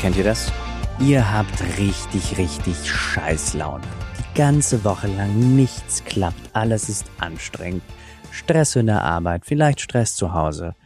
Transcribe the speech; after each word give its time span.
Kennt 0.00 0.16
ihr 0.16 0.22
das? 0.22 0.52
Ihr 1.00 1.32
habt 1.32 1.60
richtig, 1.76 2.38
richtig 2.38 2.88
Scheißlaune. 2.88 3.82
Die 4.16 4.38
ganze 4.38 4.84
Woche 4.84 5.08
lang 5.08 5.56
nichts 5.56 6.04
klappt, 6.04 6.54
alles 6.54 6.88
ist 6.88 7.10
anstrengend. 7.18 7.82
Stress 8.30 8.76
in 8.76 8.86
der 8.86 9.02
Arbeit, 9.02 9.44
vielleicht 9.44 9.80
Stress 9.80 10.14
zu 10.14 10.32
Hause. 10.32 10.76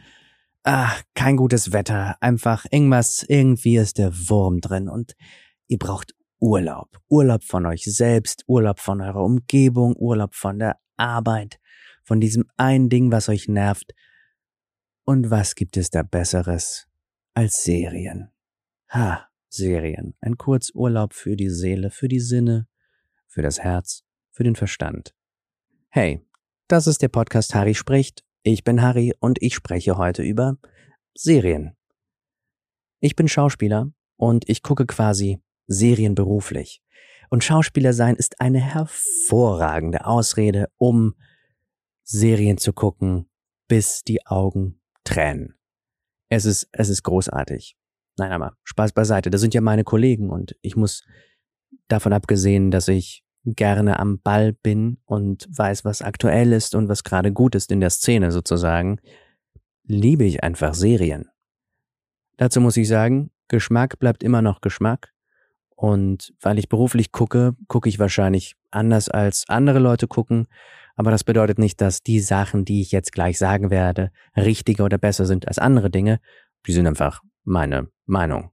Ach, 0.63 0.99
kein 1.13 1.37
gutes 1.37 1.71
Wetter, 1.71 2.17
einfach 2.21 2.65
irgendwas, 2.71 3.23
irgendwie 3.27 3.77
ist 3.77 3.99
der 3.99 4.11
Wurm 4.29 4.61
drin 4.61 4.89
und 4.89 5.13
ihr 5.67 5.77
braucht 5.77 6.15
Urlaub. 6.39 6.89
Urlaub 7.07 7.43
von 7.43 7.67
euch 7.67 7.83
selbst, 7.83 8.43
Urlaub 8.47 8.79
von 8.79 8.99
eurer 8.99 9.23
Umgebung, 9.23 9.95
Urlaub 9.95 10.33
von 10.33 10.57
der 10.57 10.79
Arbeit, 10.97 11.59
von 12.03 12.19
diesem 12.19 12.45
einen 12.57 12.89
Ding, 12.89 13.11
was 13.11 13.29
euch 13.29 13.47
nervt. 13.47 13.93
Und 15.05 15.29
was 15.29 15.53
gibt 15.53 15.77
es 15.77 15.91
da 15.91 16.01
Besseres 16.01 16.87
als 17.35 17.63
Serien? 17.63 18.32
Ha, 18.93 19.27
Serien. 19.49 20.13
Ein 20.21 20.37
Kurzurlaub 20.37 21.15
für 21.15 21.35
die 21.35 21.49
Seele, 21.49 21.89
für 21.89 22.07
die 22.07 22.19
Sinne, 22.19 22.67
für 23.27 23.41
das 23.41 23.59
Herz, 23.59 24.03
für 24.29 24.43
den 24.43 24.55
Verstand. 24.55 25.15
Hey, 25.89 26.23
das 26.67 26.85
ist 26.85 27.01
der 27.01 27.07
Podcast 27.07 27.55
Harry 27.55 27.73
spricht. 27.73 28.23
Ich 28.43 28.63
bin 28.63 28.83
Harry 28.83 29.15
und 29.19 29.41
ich 29.41 29.55
spreche 29.55 29.97
heute 29.97 30.21
über 30.21 30.59
Serien. 31.15 31.75
Ich 32.99 33.15
bin 33.15 33.27
Schauspieler 33.27 33.91
und 34.15 34.47
ich 34.47 34.61
gucke 34.61 34.85
quasi 34.85 35.41
Serien 35.65 36.13
beruflich. 36.13 36.83
Und 37.31 37.43
Schauspieler 37.43 37.93
sein 37.93 38.15
ist 38.15 38.39
eine 38.41 38.59
hervorragende 38.59 40.05
Ausrede, 40.05 40.69
um 40.77 41.15
Serien 42.03 42.59
zu 42.59 42.73
gucken, 42.73 43.27
bis 43.67 44.03
die 44.03 44.23
Augen 44.27 44.79
tränen. 45.03 45.55
Es 46.29 46.45
ist, 46.45 46.69
es 46.73 46.89
ist 46.89 47.01
großartig. 47.01 47.75
Nein, 48.17 48.31
aber 48.31 48.53
Spaß 48.63 48.93
beiseite. 48.93 49.29
Das 49.29 49.41
sind 49.41 49.53
ja 49.53 49.61
meine 49.61 49.83
Kollegen 49.83 50.29
und 50.29 50.55
ich 50.61 50.75
muss 50.75 51.03
davon 51.87 52.13
abgesehen, 52.13 52.71
dass 52.71 52.87
ich 52.87 53.23
gerne 53.45 53.99
am 53.99 54.19
Ball 54.19 54.53
bin 54.53 54.97
und 55.05 55.47
weiß, 55.49 55.83
was 55.83 56.01
aktuell 56.01 56.53
ist 56.53 56.75
und 56.75 56.87
was 56.87 57.03
gerade 57.03 57.31
gut 57.31 57.55
ist 57.55 57.71
in 57.71 57.79
der 57.79 57.89
Szene 57.89 58.31
sozusagen, 58.31 58.99
liebe 59.83 60.23
ich 60.23 60.43
einfach 60.43 60.73
Serien. 60.73 61.27
Dazu 62.37 62.61
muss 62.61 62.77
ich 62.77 62.87
sagen, 62.87 63.31
Geschmack 63.47 63.99
bleibt 63.99 64.23
immer 64.23 64.41
noch 64.41 64.61
Geschmack. 64.61 65.11
Und 65.75 66.33
weil 66.41 66.59
ich 66.59 66.69
beruflich 66.69 67.11
gucke, 67.11 67.55
gucke 67.67 67.89
ich 67.89 67.99
wahrscheinlich 67.99 68.55
anders 68.71 69.09
als 69.09 69.43
andere 69.49 69.79
Leute 69.79 70.07
gucken. 70.07 70.47
Aber 70.95 71.11
das 71.11 71.23
bedeutet 71.23 71.59
nicht, 71.59 71.81
dass 71.81 72.03
die 72.03 72.19
Sachen, 72.19 72.63
die 72.65 72.81
ich 72.81 72.91
jetzt 72.91 73.11
gleich 73.11 73.37
sagen 73.37 73.69
werde, 73.69 74.11
richtiger 74.37 74.85
oder 74.85 74.97
besser 74.97 75.25
sind 75.25 75.47
als 75.47 75.59
andere 75.59 75.89
Dinge. 75.89 76.19
Die 76.67 76.71
sind 76.71 76.87
einfach 76.87 77.21
meine 77.43 77.89
Meinung. 78.05 78.51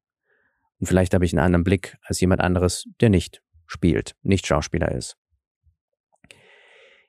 Und 0.78 0.86
vielleicht 0.86 1.14
habe 1.14 1.24
ich 1.24 1.32
einen 1.32 1.44
anderen 1.44 1.64
Blick 1.64 1.96
als 2.02 2.20
jemand 2.20 2.40
anderes, 2.40 2.86
der 3.00 3.10
nicht 3.10 3.42
spielt, 3.66 4.16
nicht 4.22 4.46
Schauspieler 4.46 4.92
ist. 4.92 5.16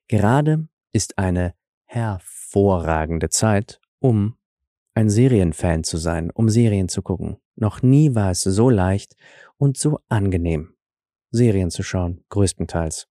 Gerade 0.07 0.67
ist 0.91 1.17
eine 1.17 1.55
hervorragende 1.85 3.29
Zeit, 3.29 3.79
um 3.99 4.37
ein 4.93 5.09
Serienfan 5.09 5.83
zu 5.83 5.97
sein, 5.97 6.31
um 6.31 6.49
Serien 6.49 6.89
zu 6.89 7.01
gucken. 7.01 7.37
Noch 7.55 7.81
nie 7.81 8.13
war 8.13 8.31
es 8.31 8.41
so 8.41 8.69
leicht 8.69 9.15
und 9.57 9.77
so 9.77 9.99
angenehm, 10.09 10.75
Serien 11.31 11.71
zu 11.71 11.83
schauen, 11.83 12.23
größtenteils. 12.29 13.07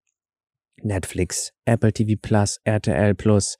Netflix, 0.83 1.53
Apple 1.65 1.93
TV 1.93 2.19
Plus, 2.21 2.61
RTL 2.65 3.15
Plus, 3.15 3.59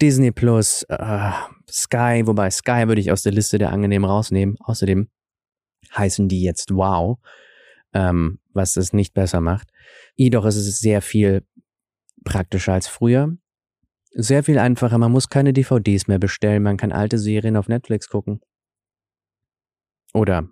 Disney 0.00 0.30
Plus, 0.30 0.84
äh, 0.88 1.32
Sky, 1.68 2.22
wobei 2.24 2.50
Sky 2.50 2.86
würde 2.86 3.00
ich 3.00 3.10
aus 3.10 3.22
der 3.22 3.32
Liste 3.32 3.58
der 3.58 3.72
angenehm 3.72 4.04
rausnehmen. 4.04 4.56
Außerdem 4.60 5.08
heißen 5.96 6.28
die 6.28 6.42
jetzt 6.42 6.74
Wow, 6.74 7.18
ähm, 7.92 8.38
was 8.52 8.76
es 8.76 8.92
nicht 8.92 9.14
besser 9.14 9.40
macht. 9.40 9.70
Jedoch 10.14 10.44
ist 10.44 10.56
es 10.56 10.78
sehr 10.78 11.02
viel 11.02 11.44
praktischer 12.24 12.74
als 12.74 12.86
früher. 12.86 13.36
Sehr 14.12 14.42
viel 14.42 14.58
einfacher. 14.58 14.98
Man 14.98 15.12
muss 15.12 15.28
keine 15.28 15.52
DVDs 15.52 16.06
mehr 16.06 16.18
bestellen. 16.18 16.62
Man 16.62 16.76
kann 16.76 16.92
alte 16.92 17.18
Serien 17.18 17.56
auf 17.56 17.68
Netflix 17.68 18.08
gucken. 18.08 18.40
Oder 20.14 20.48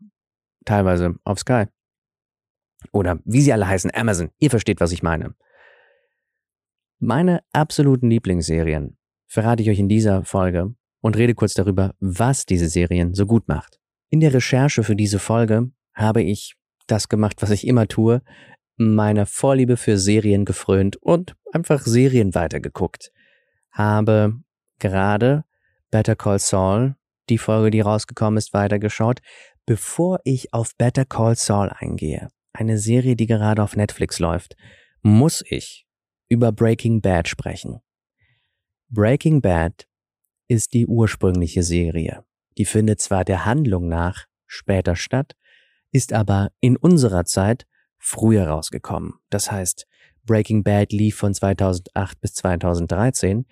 teilweise 0.64 1.14
auf 1.24 1.38
Sky. 1.38 1.66
Oder 2.92 3.20
wie 3.24 3.40
sie 3.40 3.52
alle 3.52 3.66
heißen, 3.66 3.90
Amazon. 3.94 4.30
Ihr 4.38 4.50
versteht, 4.50 4.80
was 4.80 4.92
ich 4.92 5.02
meine. 5.02 5.34
Meine 6.98 7.42
absoluten 7.52 8.10
Lieblingsserien 8.10 8.96
verrate 9.26 9.62
ich 9.62 9.70
euch 9.70 9.78
in 9.78 9.88
dieser 9.88 10.24
Folge 10.24 10.74
und 11.00 11.16
rede 11.16 11.34
kurz 11.34 11.54
darüber, 11.54 11.94
was 12.00 12.46
diese 12.46 12.68
Serien 12.68 13.14
so 13.14 13.26
gut 13.26 13.48
macht. 13.48 13.78
In 14.10 14.20
der 14.20 14.32
Recherche 14.32 14.82
für 14.82 14.96
diese 14.96 15.18
Folge 15.18 15.70
habe 15.94 16.22
ich 16.22 16.54
das 16.86 17.08
gemacht, 17.08 17.42
was 17.42 17.50
ich 17.50 17.66
immer 17.66 17.88
tue, 17.88 18.22
meiner 18.76 19.26
Vorliebe 19.26 19.76
für 19.76 19.98
Serien 19.98 20.44
gefrönt 20.44 20.96
und 20.96 21.34
einfach 21.52 21.80
Serien 21.80 22.34
weitergeguckt. 22.34 23.10
Habe 23.70 24.34
gerade 24.78 25.44
Better 25.90 26.16
Call 26.16 26.38
Saul, 26.38 26.96
die 27.28 27.38
Folge, 27.38 27.70
die 27.70 27.80
rausgekommen 27.80 28.38
ist, 28.38 28.52
weitergeschaut, 28.52 29.20
bevor 29.64 30.20
ich 30.24 30.52
auf 30.52 30.76
Better 30.76 31.04
Call 31.04 31.36
Saul 31.36 31.70
eingehe. 31.70 32.28
Eine 32.52 32.78
Serie, 32.78 33.16
die 33.16 33.26
gerade 33.26 33.62
auf 33.62 33.76
Netflix 33.76 34.18
läuft, 34.18 34.56
muss 35.02 35.42
ich 35.48 35.86
über 36.28 36.52
Breaking 36.52 37.00
Bad 37.00 37.28
sprechen. 37.28 37.80
Breaking 38.88 39.40
Bad 39.40 39.88
ist 40.46 40.72
die 40.72 40.86
ursprüngliche 40.86 41.64
Serie. 41.64 42.24
Die 42.56 42.64
findet 42.64 43.00
zwar 43.00 43.24
der 43.24 43.44
Handlung 43.44 43.88
nach 43.88 44.26
später 44.46 44.94
statt, 44.94 45.34
ist 45.90 46.12
aber 46.12 46.52
in 46.60 46.76
unserer 46.76 47.24
Zeit 47.24 47.66
früher 47.98 48.46
rausgekommen. 48.46 49.14
Das 49.28 49.50
heißt, 49.50 49.88
Breaking 50.24 50.62
Bad 50.62 50.92
lief 50.92 51.16
von 51.16 51.34
2008 51.34 52.20
bis 52.20 52.34
2013. 52.34 53.46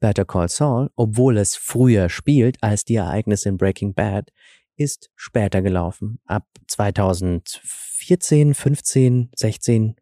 Better 0.00 0.24
Call 0.24 0.48
Saul, 0.48 0.90
obwohl 0.96 1.36
es 1.36 1.56
früher 1.56 2.08
spielt 2.08 2.56
als 2.62 2.86
die 2.86 2.96
Ereignisse 2.96 3.50
in 3.50 3.58
Breaking 3.58 3.92
Bad, 3.92 4.30
ist 4.76 5.10
später 5.14 5.60
gelaufen. 5.60 6.20
Ab 6.24 6.46
2014, 6.68 8.54
15, 8.54 9.30
16, 9.36 9.96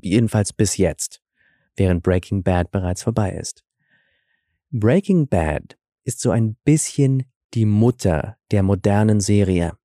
jedenfalls 0.00 0.54
bis 0.54 0.78
jetzt, 0.78 1.20
während 1.76 2.02
Breaking 2.02 2.42
Bad 2.42 2.70
bereits 2.70 3.02
vorbei 3.02 3.32
ist. 3.32 3.62
Breaking 4.74 5.28
Bad 5.28 5.78
ist 6.04 6.20
so 6.20 6.30
ein 6.30 6.54
bisschen 6.64 7.30
die 7.52 7.66
Mutter 7.66 8.38
der 8.50 8.62
modernen 8.62 9.20
Serie. 9.20 9.76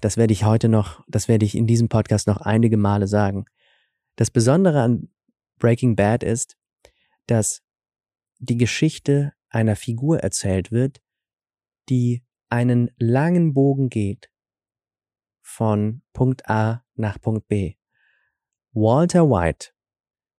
Das 0.00 0.16
werde 0.16 0.32
ich 0.32 0.44
heute 0.44 0.70
noch, 0.70 1.04
das 1.08 1.28
werde 1.28 1.44
ich 1.44 1.54
in 1.54 1.66
diesem 1.66 1.90
Podcast 1.90 2.26
noch 2.26 2.40
einige 2.40 2.78
Male 2.78 3.06
sagen. 3.06 3.44
Das 4.16 4.30
Besondere 4.30 4.80
an 4.80 5.12
Breaking 5.58 5.94
Bad 5.94 6.22
ist, 6.22 6.56
dass 7.26 7.62
die 8.38 8.56
Geschichte 8.56 9.34
einer 9.50 9.76
Figur 9.76 10.20
erzählt 10.20 10.72
wird, 10.72 11.02
die 11.90 12.24
einen 12.48 12.90
langen 12.96 13.52
Bogen 13.52 13.90
geht 13.90 14.30
von 15.42 16.00
Punkt 16.14 16.48
A 16.48 16.82
nach 16.94 17.20
Punkt 17.20 17.46
B. 17.46 17.74
Walter 18.72 19.28
White 19.28 19.72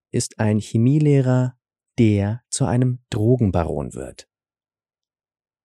ist 0.09 0.39
ein 0.39 0.57
Chemielehrer 0.57 1.58
der 1.99 2.41
zu 2.49 2.65
einem 2.65 2.99
Drogenbaron 3.09 3.93
wird. 3.93 4.27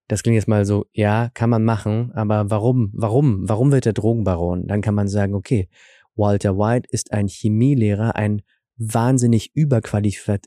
Das 0.07 0.21
klingt 0.21 0.35
jetzt 0.35 0.47
mal 0.47 0.65
so, 0.65 0.85
ja, 0.93 1.31
kann 1.33 1.49
man 1.49 1.63
machen, 1.63 2.11
aber 2.13 2.51
warum, 2.51 2.91
warum, 2.93 3.49
warum 3.49 3.71
wird 3.71 3.87
er 3.87 3.93
Drogenbaron? 3.93 4.67
Dann 4.67 4.81
kann 4.81 4.93
man 4.93 5.07
sagen, 5.07 5.33
okay, 5.33 5.67
Walter 6.15 6.57
White 6.57 6.87
ist 6.91 7.11
ein 7.11 7.27
Chemielehrer, 7.27 8.15
ein 8.15 8.43
wahnsinnig 8.77 9.55
überqualifiziert, 9.55 10.45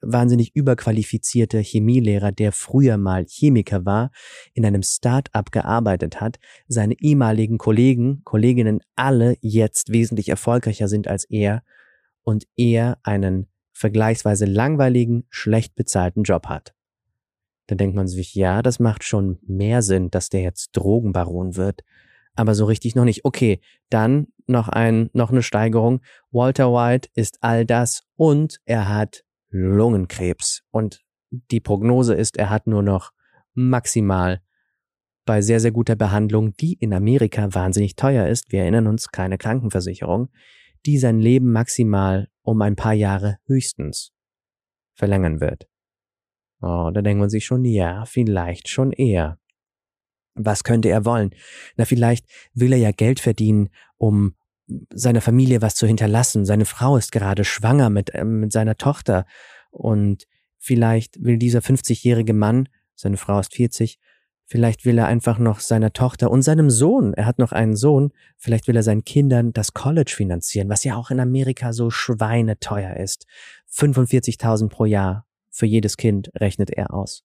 wahnsinnig 0.00 0.54
überqualifizierter 0.54 1.60
Chemielehrer, 1.60 2.32
der 2.32 2.52
früher 2.52 2.96
mal 2.96 3.24
Chemiker 3.26 3.84
war, 3.84 4.10
in 4.54 4.64
einem 4.64 4.82
Start-up 4.82 5.52
gearbeitet 5.52 6.20
hat, 6.20 6.38
seine 6.68 6.94
ehemaligen 6.98 7.58
Kollegen, 7.58 8.22
Kolleginnen 8.24 8.80
alle 8.96 9.36
jetzt 9.40 9.92
wesentlich 9.92 10.28
erfolgreicher 10.28 10.88
sind 10.88 11.06
als 11.08 11.24
er 11.24 11.62
und 12.22 12.46
er 12.56 12.98
einen 13.02 13.48
vergleichsweise 13.78 14.44
langweiligen, 14.44 15.24
schlecht 15.30 15.76
bezahlten 15.76 16.24
Job 16.24 16.46
hat. 16.46 16.74
Dann 17.68 17.78
denkt 17.78 17.94
man 17.94 18.08
sich, 18.08 18.34
ja, 18.34 18.60
das 18.60 18.80
macht 18.80 19.04
schon 19.04 19.38
mehr 19.46 19.82
Sinn, 19.82 20.10
dass 20.10 20.30
der 20.30 20.40
jetzt 20.40 20.72
Drogenbaron 20.72 21.56
wird, 21.56 21.82
aber 22.34 22.54
so 22.54 22.64
richtig 22.64 22.96
noch 22.96 23.04
nicht. 23.04 23.24
Okay, 23.24 23.60
dann 23.88 24.28
noch 24.46 24.68
ein, 24.68 25.10
noch 25.12 25.30
eine 25.30 25.42
Steigerung. 25.42 26.00
Walter 26.30 26.72
White 26.72 27.08
ist 27.14 27.38
all 27.40 27.64
das 27.64 28.02
und 28.16 28.60
er 28.64 28.88
hat 28.88 29.24
Lungenkrebs 29.50 30.62
und 30.70 31.04
die 31.30 31.60
Prognose 31.60 32.14
ist, 32.14 32.36
er 32.36 32.50
hat 32.50 32.66
nur 32.66 32.82
noch 32.82 33.12
maximal 33.54 34.40
bei 35.24 35.42
sehr, 35.42 35.60
sehr 35.60 35.72
guter 35.72 35.94
Behandlung, 35.94 36.54
die 36.54 36.72
in 36.72 36.94
Amerika 36.94 37.54
wahnsinnig 37.54 37.96
teuer 37.96 38.26
ist, 38.26 38.50
wir 38.50 38.62
erinnern 38.62 38.86
uns, 38.86 39.08
keine 39.08 39.36
Krankenversicherung, 39.36 40.30
die 40.86 40.98
sein 40.98 41.18
Leben 41.18 41.52
maximal 41.52 42.28
um 42.48 42.62
ein 42.62 42.76
paar 42.76 42.94
Jahre 42.94 43.38
höchstens 43.44 44.12
verlängern 44.94 45.40
wird. 45.40 45.68
Oh, 46.62 46.90
da 46.92 47.02
denkt 47.02 47.20
man 47.20 47.28
sich 47.28 47.44
schon, 47.44 47.64
ja, 47.64 48.06
vielleicht 48.06 48.68
schon 48.68 48.90
eher. 48.90 49.38
Was 50.34 50.64
könnte 50.64 50.88
er 50.88 51.04
wollen? 51.04 51.34
Na, 51.76 51.84
vielleicht 51.84 52.26
will 52.54 52.72
er 52.72 52.78
ja 52.78 52.90
Geld 52.90 53.20
verdienen, 53.20 53.68
um 53.98 54.34
seiner 54.90 55.20
Familie 55.20 55.60
was 55.60 55.74
zu 55.74 55.86
hinterlassen. 55.86 56.46
Seine 56.46 56.64
Frau 56.64 56.96
ist 56.96 57.12
gerade 57.12 57.44
schwanger 57.44 57.90
mit, 57.90 58.14
äh, 58.14 58.24
mit 58.24 58.52
seiner 58.52 58.76
Tochter. 58.76 59.26
Und 59.70 60.26
vielleicht 60.58 61.22
will 61.22 61.36
dieser 61.36 61.60
50-jährige 61.60 62.32
Mann, 62.32 62.68
seine 62.94 63.18
Frau 63.18 63.38
ist 63.38 63.54
40, 63.54 63.98
vielleicht 64.48 64.86
will 64.86 64.98
er 64.98 65.06
einfach 65.06 65.38
noch 65.38 65.60
seiner 65.60 65.92
Tochter 65.92 66.30
und 66.30 66.42
seinem 66.42 66.70
Sohn, 66.70 67.12
er 67.14 67.26
hat 67.26 67.38
noch 67.38 67.52
einen 67.52 67.76
Sohn, 67.76 68.12
vielleicht 68.36 68.66
will 68.66 68.76
er 68.76 68.82
seinen 68.82 69.04
Kindern 69.04 69.52
das 69.52 69.74
College 69.74 70.12
finanzieren, 70.16 70.70
was 70.70 70.84
ja 70.84 70.96
auch 70.96 71.10
in 71.10 71.20
Amerika 71.20 71.72
so 71.72 71.90
schweineteuer 71.90 72.96
ist. 72.96 73.26
45.000 73.70 74.68
pro 74.68 74.86
Jahr 74.86 75.26
für 75.50 75.66
jedes 75.66 75.98
Kind 75.98 76.30
rechnet 76.34 76.70
er 76.70 76.94
aus. 76.94 77.24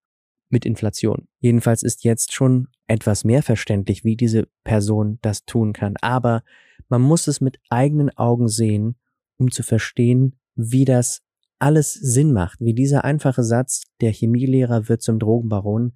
Mit 0.50 0.66
Inflation. 0.66 1.28
Jedenfalls 1.40 1.82
ist 1.82 2.04
jetzt 2.04 2.34
schon 2.34 2.68
etwas 2.88 3.24
mehr 3.24 3.42
verständlich, 3.42 4.04
wie 4.04 4.18
diese 4.18 4.48
Person 4.64 5.18
das 5.22 5.46
tun 5.46 5.74
kann. 5.74 5.96
Aber 6.02 6.44
man 6.90 7.02
muss 7.02 7.28
es 7.28 7.42
mit 7.42 7.58
eigenen 7.70 8.16
Augen 8.18 8.50
sehen, 8.50 8.96
um 9.38 9.50
zu 9.50 9.64
verstehen, 9.64 10.36
wie 10.56 10.86
das 10.86 11.22
alles 11.58 11.94
Sinn 11.94 12.34
macht, 12.34 12.60
wie 12.60 12.74
dieser 12.74 13.06
einfache 13.06 13.44
Satz, 13.44 13.84
der 14.02 14.12
Chemielehrer 14.12 14.90
wird 14.90 15.02
zum 15.02 15.18
Drogenbaron, 15.18 15.94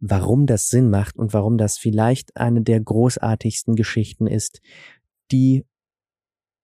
warum 0.00 0.46
das 0.46 0.68
Sinn 0.68 0.90
macht 0.90 1.16
und 1.16 1.32
warum 1.32 1.58
das 1.58 1.78
vielleicht 1.78 2.36
eine 2.36 2.62
der 2.62 2.80
großartigsten 2.80 3.76
Geschichten 3.76 4.26
ist, 4.26 4.60
die 5.30 5.64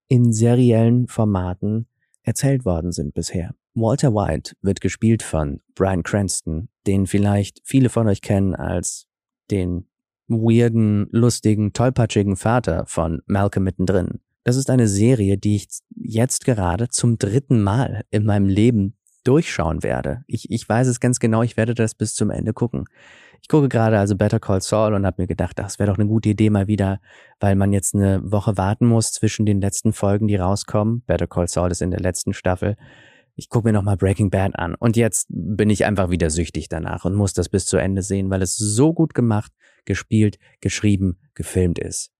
in 0.08 0.32
seriellen 0.32 1.06
Formaten 1.08 1.86
erzählt 2.22 2.64
worden 2.64 2.92
sind 2.92 3.14
bisher. 3.14 3.54
Walter 3.74 4.14
White 4.14 4.54
wird 4.62 4.80
gespielt 4.80 5.22
von 5.22 5.60
Brian 5.74 6.02
Cranston, 6.02 6.68
den 6.86 7.06
vielleicht 7.06 7.60
viele 7.64 7.90
von 7.90 8.08
euch 8.08 8.22
kennen 8.22 8.54
als 8.54 9.06
den 9.50 9.86
weirden, 10.28 11.08
lustigen, 11.10 11.72
tollpatschigen 11.72 12.36
Vater 12.36 12.84
von 12.86 13.22
Malcolm 13.26 13.64
mittendrin. 13.64 14.20
Das 14.44 14.56
ist 14.56 14.70
eine 14.70 14.88
Serie, 14.88 15.38
die 15.38 15.56
ich 15.56 15.68
jetzt 15.94 16.44
gerade 16.44 16.88
zum 16.88 17.18
dritten 17.18 17.62
Mal 17.62 18.04
in 18.10 18.24
meinem 18.24 18.46
Leben 18.48 18.96
durchschauen 19.24 19.82
werde. 19.82 20.22
Ich, 20.26 20.50
ich 20.50 20.68
weiß 20.68 20.86
es 20.86 21.00
ganz 21.00 21.18
genau, 21.18 21.42
ich 21.42 21.56
werde 21.56 21.74
das 21.74 21.94
bis 21.94 22.14
zum 22.14 22.30
Ende 22.30 22.52
gucken. 22.52 22.84
Ich 23.42 23.48
gucke 23.48 23.68
gerade 23.68 23.98
also 23.98 24.16
Better 24.16 24.40
Call 24.40 24.60
Saul 24.60 24.94
und 24.94 25.06
habe 25.06 25.22
mir 25.22 25.26
gedacht, 25.26 25.58
das 25.58 25.78
wäre 25.78 25.90
doch 25.90 25.98
eine 25.98 26.08
gute 26.08 26.30
Idee 26.30 26.50
mal 26.50 26.66
wieder, 26.66 27.00
weil 27.40 27.54
man 27.54 27.72
jetzt 27.72 27.94
eine 27.94 28.20
Woche 28.24 28.56
warten 28.56 28.86
muss 28.86 29.12
zwischen 29.12 29.46
den 29.46 29.60
letzten 29.60 29.92
Folgen, 29.92 30.26
die 30.26 30.36
rauskommen. 30.36 31.02
Better 31.06 31.26
Call 31.26 31.48
Saul 31.48 31.70
ist 31.70 31.82
in 31.82 31.90
der 31.90 32.00
letzten 32.00 32.32
Staffel 32.32 32.76
ich 33.36 33.50
gucke 33.50 33.68
mir 33.68 33.72
nochmal 33.72 33.98
Breaking 33.98 34.30
Bad 34.30 34.58
an. 34.58 34.74
Und 34.74 34.96
jetzt 34.96 35.26
bin 35.28 35.68
ich 35.70 35.84
einfach 35.84 36.10
wieder 36.10 36.30
süchtig 36.30 36.68
danach 36.68 37.04
und 37.04 37.14
muss 37.14 37.34
das 37.34 37.50
bis 37.50 37.66
zu 37.66 37.76
Ende 37.76 38.02
sehen, 38.02 38.30
weil 38.30 38.42
es 38.42 38.56
so 38.56 38.94
gut 38.94 39.14
gemacht, 39.14 39.52
gespielt, 39.84 40.38
geschrieben, 40.60 41.18
gefilmt 41.34 41.78
ist. 41.78 42.10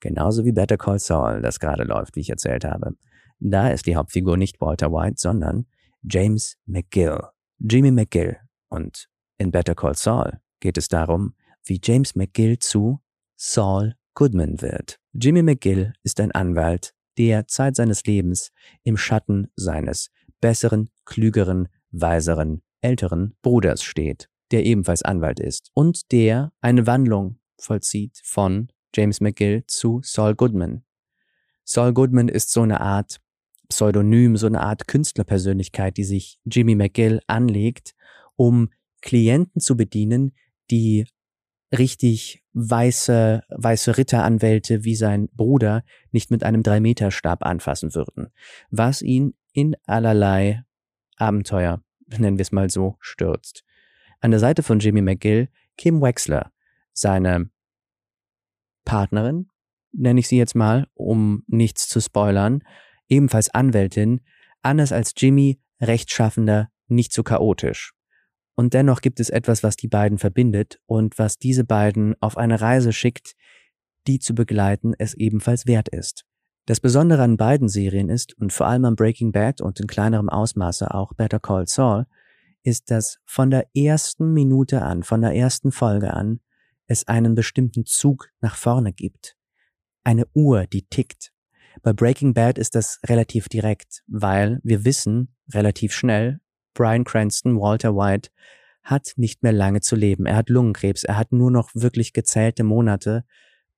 Genauso 0.00 0.44
wie 0.44 0.52
Better 0.52 0.76
Call 0.76 0.98
Saul, 0.98 1.40
das 1.40 1.58
gerade 1.58 1.84
läuft, 1.84 2.14
wie 2.14 2.20
ich 2.20 2.30
erzählt 2.30 2.64
habe. 2.64 2.92
Da 3.40 3.70
ist 3.70 3.86
die 3.86 3.96
Hauptfigur 3.96 4.36
nicht 4.36 4.60
Walter 4.60 4.92
White, 4.92 5.16
sondern 5.16 5.66
James 6.02 6.56
McGill. 6.66 7.22
Jimmy 7.58 7.90
McGill. 7.90 8.36
Und 8.68 9.08
in 9.38 9.50
Better 9.50 9.74
Call 9.74 9.94
Saul 9.94 10.38
geht 10.60 10.78
es 10.78 10.88
darum, 10.88 11.34
wie 11.64 11.80
James 11.82 12.14
McGill 12.14 12.58
zu 12.58 13.00
Saul 13.36 13.94
Goodman 14.14 14.60
wird. 14.60 14.98
Jimmy 15.12 15.42
McGill 15.42 15.92
ist 16.02 16.20
ein 16.20 16.32
Anwalt, 16.32 16.94
der 17.18 17.46
Zeit 17.46 17.76
seines 17.76 18.04
Lebens 18.04 18.50
im 18.84 18.96
Schatten 18.96 19.48
seines 19.56 20.10
besseren, 20.40 20.90
klügeren, 21.04 21.68
weiseren, 21.90 22.62
älteren 22.80 23.36
Bruders 23.42 23.82
steht, 23.82 24.28
der 24.50 24.64
ebenfalls 24.64 25.02
Anwalt 25.02 25.40
ist 25.40 25.70
und 25.74 26.12
der 26.12 26.52
eine 26.60 26.86
Wandlung 26.86 27.38
vollzieht 27.58 28.20
von 28.24 28.68
James 28.94 29.20
McGill 29.20 29.64
zu 29.66 30.00
Saul 30.02 30.34
Goodman. 30.34 30.84
Saul 31.64 31.92
Goodman 31.92 32.28
ist 32.28 32.50
so 32.50 32.62
eine 32.62 32.80
Art 32.80 33.20
Pseudonym, 33.68 34.36
so 34.36 34.46
eine 34.46 34.62
Art 34.62 34.88
Künstlerpersönlichkeit, 34.88 35.96
die 35.98 36.04
sich 36.04 36.40
Jimmy 36.44 36.74
McGill 36.74 37.20
anlegt, 37.26 37.94
um 38.36 38.70
Klienten 39.02 39.60
zu 39.60 39.76
bedienen, 39.76 40.32
die 40.70 41.06
richtig 41.76 42.42
weiße, 42.52 43.42
weiße 43.48 43.96
Ritteranwälte 43.96 44.84
wie 44.84 44.96
sein 44.96 45.28
Bruder 45.34 45.84
nicht 46.12 46.30
mit 46.30 46.42
einem 46.44 46.62
Drei-Meter-Stab 46.62 47.44
anfassen 47.44 47.94
würden, 47.94 48.28
was 48.70 49.02
ihn 49.02 49.34
in 49.52 49.76
allerlei 49.86 50.64
Abenteuer, 51.16 51.82
nennen 52.06 52.38
wir 52.38 52.42
es 52.42 52.52
mal 52.52 52.70
so, 52.70 52.96
stürzt. 53.00 53.64
An 54.20 54.30
der 54.30 54.40
Seite 54.40 54.62
von 54.62 54.78
Jimmy 54.78 55.02
McGill 55.02 55.48
Kim 55.76 56.00
Wexler, 56.00 56.52
seine 56.92 57.50
Partnerin, 58.84 59.48
nenne 59.92 60.20
ich 60.20 60.28
sie 60.28 60.38
jetzt 60.38 60.54
mal, 60.54 60.88
um 60.94 61.44
nichts 61.46 61.88
zu 61.88 62.00
spoilern, 62.00 62.62
ebenfalls 63.08 63.50
Anwältin, 63.50 64.20
anders 64.62 64.92
als 64.92 65.12
Jimmy, 65.16 65.60
rechtschaffender, 65.80 66.70
nicht 66.88 67.12
so 67.12 67.22
chaotisch. 67.22 67.94
Und 68.58 68.74
dennoch 68.74 69.02
gibt 69.02 69.20
es 69.20 69.30
etwas, 69.30 69.62
was 69.62 69.76
die 69.76 69.86
beiden 69.86 70.18
verbindet 70.18 70.80
und 70.86 71.16
was 71.16 71.38
diese 71.38 71.62
beiden 71.62 72.20
auf 72.20 72.36
eine 72.36 72.60
Reise 72.60 72.92
schickt, 72.92 73.36
die 74.08 74.18
zu 74.18 74.34
begleiten 74.34 74.94
es 74.98 75.14
ebenfalls 75.14 75.68
wert 75.68 75.88
ist. 75.88 76.24
Das 76.66 76.80
Besondere 76.80 77.22
an 77.22 77.36
beiden 77.36 77.68
Serien 77.68 78.08
ist, 78.08 78.36
und 78.36 78.52
vor 78.52 78.66
allem 78.66 78.84
an 78.84 78.96
Breaking 78.96 79.30
Bad 79.30 79.60
und 79.60 79.78
in 79.78 79.86
kleinerem 79.86 80.28
Ausmaße 80.28 80.92
auch 80.92 81.12
Better 81.12 81.38
Call 81.38 81.68
Saul, 81.68 82.06
ist, 82.64 82.90
dass 82.90 83.20
von 83.24 83.52
der 83.52 83.68
ersten 83.76 84.32
Minute 84.32 84.82
an, 84.82 85.04
von 85.04 85.20
der 85.20 85.36
ersten 85.36 85.70
Folge 85.70 86.12
an, 86.12 86.40
es 86.88 87.06
einen 87.06 87.36
bestimmten 87.36 87.86
Zug 87.86 88.30
nach 88.40 88.56
vorne 88.56 88.92
gibt. 88.92 89.36
Eine 90.02 90.26
Uhr, 90.34 90.66
die 90.66 90.82
tickt. 90.82 91.32
Bei 91.82 91.92
Breaking 91.92 92.34
Bad 92.34 92.58
ist 92.58 92.74
das 92.74 92.98
relativ 93.06 93.48
direkt, 93.48 94.02
weil 94.08 94.58
wir 94.64 94.84
wissen 94.84 95.36
relativ 95.54 95.92
schnell, 95.92 96.40
Brian 96.78 97.02
Cranston, 97.02 97.58
Walter 97.58 97.96
White, 97.96 98.30
hat 98.84 99.14
nicht 99.16 99.42
mehr 99.42 99.52
lange 99.52 99.80
zu 99.80 99.96
leben. 99.96 100.26
Er 100.26 100.36
hat 100.36 100.48
Lungenkrebs. 100.48 101.02
Er 101.02 101.16
hat 101.16 101.32
nur 101.32 101.50
noch 101.50 101.70
wirklich 101.74 102.12
gezählte 102.12 102.62
Monate, 102.62 103.24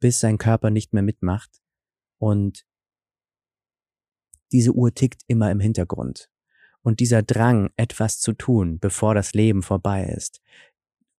bis 0.00 0.20
sein 0.20 0.36
Körper 0.36 0.68
nicht 0.68 0.92
mehr 0.92 1.02
mitmacht. 1.02 1.62
Und 2.18 2.66
diese 4.52 4.72
Uhr 4.72 4.92
tickt 4.92 5.22
immer 5.28 5.50
im 5.50 5.60
Hintergrund. 5.60 6.30
Und 6.82 7.00
dieser 7.00 7.22
Drang, 7.22 7.70
etwas 7.76 8.20
zu 8.20 8.34
tun, 8.34 8.78
bevor 8.78 9.14
das 9.14 9.32
Leben 9.32 9.62
vorbei 9.62 10.04
ist, 10.04 10.42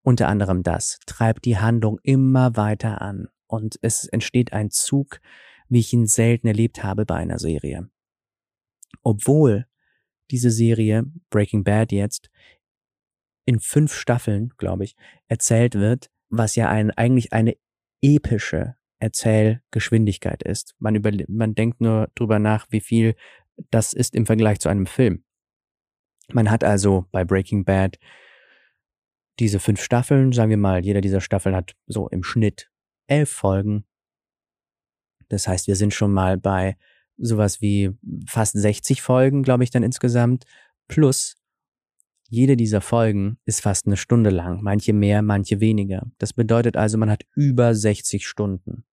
unter 0.03 0.27
anderem 0.27 0.61
das, 0.61 0.99
treibt 1.07 1.45
die 1.45 1.57
Handlung 1.57 1.99
immer 2.03 2.55
weiter 2.55 3.01
an. 3.01 3.27
Und 3.47 3.79
es 3.81 4.05
entsteht 4.05 4.53
ein 4.53 4.69
Zug, 4.69 5.19
wie 5.67 5.79
ich 5.79 5.93
ihn 5.93 6.05
selten 6.05 6.45
erlebt 6.45 6.83
habe 6.83 7.07
bei 7.07 7.15
einer 7.15 7.39
Serie. 7.39 7.89
Obwohl 9.01 9.65
diese 10.31 10.51
Serie, 10.51 11.03
Breaking 11.29 11.63
Bad 11.63 11.91
jetzt, 11.91 12.29
in 13.45 13.59
fünf 13.59 13.93
Staffeln, 13.93 14.53
glaube 14.57 14.83
ich, 14.83 14.95
erzählt 15.27 15.75
wird, 15.75 16.09
was 16.29 16.55
ja 16.55 16.69
ein, 16.69 16.91
eigentlich 16.91 17.33
eine 17.33 17.57
epische 18.01 18.75
Erzählgeschwindigkeit 18.99 20.43
ist. 20.43 20.75
Man, 20.79 20.95
über, 20.95 21.11
man 21.27 21.55
denkt 21.55 21.81
nur 21.81 22.09
drüber 22.15 22.39
nach, 22.39 22.67
wie 22.69 22.81
viel 22.81 23.15
das 23.69 23.93
ist 23.93 24.15
im 24.15 24.25
Vergleich 24.25 24.59
zu 24.59 24.69
einem 24.69 24.85
Film. 24.85 25.23
Man 26.31 26.49
hat 26.49 26.63
also 26.63 27.05
bei 27.11 27.25
Breaking 27.25 27.65
Bad 27.65 27.97
diese 29.39 29.59
fünf 29.59 29.81
Staffeln, 29.81 30.31
sagen 30.31 30.49
wir 30.49 30.57
mal, 30.57 30.83
jeder 30.85 31.01
dieser 31.01 31.21
Staffeln 31.21 31.55
hat 31.55 31.75
so 31.87 32.07
im 32.09 32.23
Schnitt 32.23 32.71
elf 33.07 33.29
Folgen. 33.29 33.85
Das 35.29 35.47
heißt, 35.47 35.67
wir 35.67 35.75
sind 35.75 35.93
schon 35.93 36.13
mal 36.13 36.37
bei 36.37 36.77
sowas 37.21 37.61
wie 37.61 37.91
fast 38.27 38.57
60 38.57 39.01
Folgen, 39.01 39.43
glaube 39.43 39.63
ich, 39.63 39.69
dann 39.69 39.83
insgesamt. 39.83 40.45
Plus, 40.87 41.37
jede 42.29 42.55
dieser 42.55 42.81
Folgen 42.81 43.37
ist 43.45 43.61
fast 43.61 43.87
eine 43.87 43.97
Stunde 43.97 44.29
lang, 44.29 44.61
manche 44.61 44.93
mehr, 44.93 45.21
manche 45.21 45.59
weniger. 45.59 46.09
Das 46.17 46.33
bedeutet 46.33 46.77
also, 46.77 46.97
man 46.97 47.09
hat 47.09 47.25
über 47.35 47.75
60 47.75 48.25
Stunden. 48.25 48.85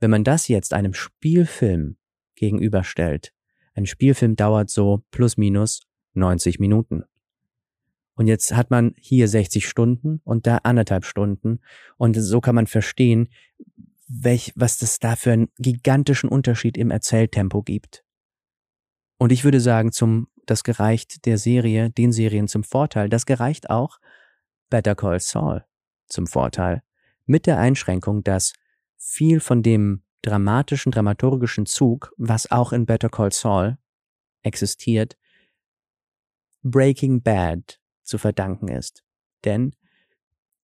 Wenn 0.00 0.10
man 0.10 0.24
das 0.24 0.48
jetzt 0.48 0.74
einem 0.74 0.94
Spielfilm 0.94 1.96
gegenüberstellt, 2.34 3.32
ein 3.74 3.86
Spielfilm 3.86 4.36
dauert 4.36 4.70
so 4.70 5.02
plus 5.10 5.36
minus 5.36 5.80
90 6.14 6.58
Minuten. 6.58 7.04
Und 8.14 8.28
jetzt 8.28 8.54
hat 8.54 8.70
man 8.70 8.94
hier 8.98 9.26
60 9.26 9.66
Stunden 9.66 10.20
und 10.24 10.46
da 10.46 10.58
anderthalb 10.58 11.04
Stunden. 11.04 11.60
Und 11.96 12.14
so 12.14 12.40
kann 12.40 12.54
man 12.54 12.66
verstehen, 12.66 13.28
welch, 14.06 14.52
was 14.56 14.78
das 14.78 14.98
da 14.98 15.16
für 15.16 15.32
einen 15.32 15.48
gigantischen 15.58 16.28
Unterschied 16.28 16.76
im 16.76 16.90
Erzähltempo 16.90 17.62
gibt. 17.62 18.04
Und 19.18 19.32
ich 19.32 19.44
würde 19.44 19.60
sagen, 19.60 19.92
zum, 19.92 20.28
das 20.46 20.64
gereicht 20.64 21.24
der 21.26 21.38
Serie, 21.38 21.90
den 21.90 22.12
Serien 22.12 22.48
zum 22.48 22.64
Vorteil. 22.64 23.08
Das 23.08 23.26
gereicht 23.26 23.70
auch 23.70 23.98
Better 24.68 24.94
Call 24.94 25.20
Saul 25.20 25.64
zum 26.08 26.26
Vorteil. 26.26 26.82
Mit 27.26 27.46
der 27.46 27.58
Einschränkung, 27.58 28.22
dass 28.22 28.52
viel 28.96 29.40
von 29.40 29.62
dem 29.62 30.02
dramatischen, 30.22 30.92
dramaturgischen 30.92 31.66
Zug, 31.66 32.12
was 32.16 32.50
auch 32.50 32.72
in 32.72 32.86
Better 32.86 33.08
Call 33.08 33.32
Saul 33.32 33.78
existiert, 34.42 35.16
Breaking 36.62 37.22
Bad 37.22 37.80
zu 38.02 38.18
verdanken 38.18 38.68
ist. 38.68 39.04
Denn 39.44 39.74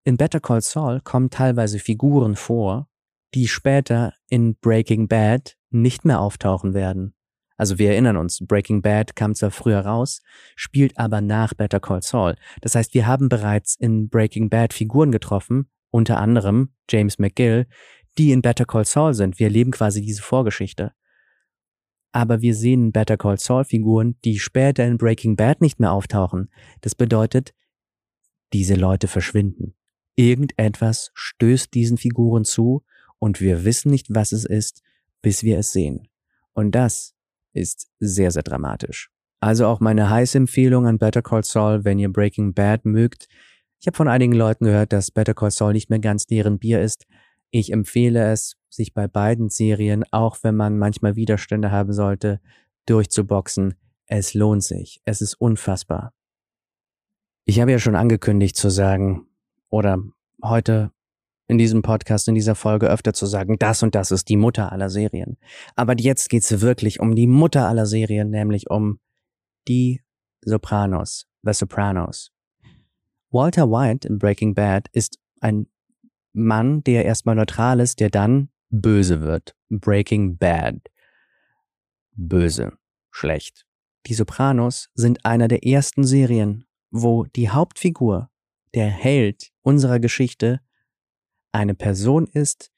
in 0.04 0.18
Better 0.18 0.40
Call 0.40 0.62
Saul 0.62 1.02
kommen 1.02 1.30
teilweise 1.30 1.80
Figuren 1.80 2.36
vor, 2.36 2.88
die 3.34 3.48
später 3.48 4.14
in 4.30 4.56
Breaking 4.56 5.08
Bad 5.08 5.58
nicht 5.70 6.06
mehr 6.06 6.20
auftauchen 6.20 6.74
werden. 6.74 7.14
Also 7.58 7.80
wir 7.80 7.92
erinnern 7.92 8.18
uns, 8.18 8.40
Breaking 8.46 8.82
Bad 8.82 9.16
kam 9.16 9.34
zwar 9.34 9.52
früher 9.52 9.80
raus, 9.80 10.22
spielt 10.56 10.98
aber 10.98 11.22
nach 11.22 11.54
Better 11.56 11.80
Call 11.80 12.04
Saul. 12.04 12.36
Das 12.62 12.76
heißt, 12.76 12.94
wir 12.94 13.08
haben 13.08 13.30
bereits 13.30 13.76
in 13.76 14.10
Breaking 14.10 14.50
Bad 14.50 14.74
Figuren 14.74 15.12
getroffen, 15.12 15.70
unter 15.90 16.20
anderem 16.20 16.74
James 16.90 17.18
McGill, 17.18 17.66
die 18.18 18.32
in 18.32 18.44
Better 18.44 18.66
Call 18.66 18.86
Saul 18.86 19.14
sind. 19.16 19.40
Wir 19.40 19.48
erleben 19.48 19.72
quasi 19.72 20.02
diese 20.02 20.22
Vorgeschichte. 20.22 20.94
Aber 22.12 22.42
wir 22.42 22.56
sehen 22.56 22.92
Better 22.92 23.18
Call 23.18 23.40
Saul 23.40 23.64
Figuren, 23.64 24.18
die 24.24 24.40
später 24.40 24.86
in 24.86 24.98
Breaking 24.98 25.36
Bad 25.36 25.62
nicht 25.62 25.80
mehr 25.80 25.92
auftauchen. 25.92 26.50
Das 26.82 26.94
bedeutet, 26.94 27.54
diese 28.54 28.76
Leute 28.76 29.08
verschwinden. 29.08 29.76
Irgendetwas 30.16 31.12
stößt 31.16 31.74
diesen 31.74 31.98
Figuren 31.98 32.46
zu 32.46 32.84
und 33.20 33.42
wir 33.42 33.66
wissen 33.66 33.92
nicht, 33.92 34.08
was 34.10 34.32
es 34.32 34.46
ist, 34.46 34.82
bis 35.22 35.44
wir 35.44 35.60
es 35.60 35.72
sehen. 35.72 36.08
Und 36.54 36.72
das 36.72 37.16
ist 37.54 37.90
sehr, 38.00 38.32
sehr 38.32 38.44
dramatisch. 38.44 39.10
Also 39.40 39.68
auch 39.68 39.80
meine 39.80 40.10
heiße 40.10 40.38
Empfehlung 40.38 40.88
an 40.88 40.98
Better 40.98 41.22
Call 41.22 41.44
Saul, 41.44 41.86
wenn 41.86 42.00
ihr 42.00 42.12
Breaking 42.12 42.54
Bad 42.54 42.86
mögt. 42.86 43.28
Ich 43.80 43.88
habe 43.88 43.96
von 43.96 44.08
einigen 44.08 44.34
Leuten 44.34 44.66
gehört, 44.66 44.94
dass 44.94 45.12
Better 45.12 45.34
Call 45.34 45.52
Saul 45.52 45.74
nicht 45.74 45.90
mehr 45.90 46.00
ganz 46.00 46.26
deren 46.26 46.58
Bier 46.58 46.82
ist. 46.82 47.06
Ich 47.52 47.72
empfehle 47.72 48.32
es, 48.32 48.56
sich 48.70 48.94
bei 48.94 49.08
beiden 49.08 49.50
Serien, 49.50 50.04
auch 50.12 50.38
wenn 50.42 50.56
man 50.56 50.78
manchmal 50.78 51.16
Widerstände 51.16 51.72
haben 51.72 51.94
sollte, 51.94 52.40
durchzuboxen. 52.86 53.76
Es 54.06 54.34
lohnt 54.34 54.64
sich. 54.64 55.02
Es 55.06 55.22
ist 55.22 55.36
unfassbar. 55.36 56.14
Ich 57.46 57.60
habe 57.60 57.72
ja 57.72 57.80
schon 57.80 57.96
angekündigt 57.96 58.56
zu 58.58 58.70
sagen, 58.70 59.28
oder 59.70 60.00
heute 60.44 60.92
in 61.48 61.58
diesem 61.58 61.82
Podcast, 61.82 62.28
in 62.28 62.36
dieser 62.36 62.56
Folge 62.56 62.88
öfter 62.88 63.14
zu 63.14 63.26
sagen, 63.26 63.58
das 63.58 63.82
und 63.84 63.96
das 63.96 64.12
ist 64.12 64.28
die 64.30 64.38
Mutter 64.38 64.72
aller 64.72 64.90
Serien. 64.90 65.38
Aber 65.76 65.96
jetzt 65.98 66.30
geht's 66.30 66.62
wirklich 66.62 67.00
um 67.00 67.16
die 67.16 67.28
Mutter 67.28 67.68
aller 67.68 67.86
Serien, 67.86 68.30
nämlich 68.30 68.70
um 68.70 69.00
die 69.68 70.02
Sopranos, 70.42 71.28
The 71.44 71.54
Sopranos. 71.54 72.32
Walter 73.32 73.70
White 73.70 74.08
in 74.08 74.20
Breaking 74.20 74.54
Bad 74.54 74.88
ist 74.92 75.20
ein 75.42 75.68
Mann, 76.34 76.84
der 76.84 77.06
erstmal 77.06 77.36
neutral 77.36 77.80
ist, 77.80 78.00
der 78.00 78.10
dann 78.10 78.50
böse 78.70 79.22
wird. 79.22 79.56
Breaking 79.70 80.38
Bad. 80.38 80.80
Böse. 82.14 82.74
Schlecht. 83.12 83.66
Die 84.06 84.14
Sopranos 84.14 84.90
sind 84.94 85.26
einer 85.26 85.48
der 85.48 85.66
ersten 85.66 86.04
Serien, 86.04 86.66
wo 86.92 87.26
die 87.26 87.50
Hauptfigur, 87.50 88.30
der 88.74 88.88
Held 88.88 89.52
unserer 89.62 90.00
Geschichte, 90.00 90.62
eine 91.58 91.76
Person 91.76 92.28
ist, 92.32 92.72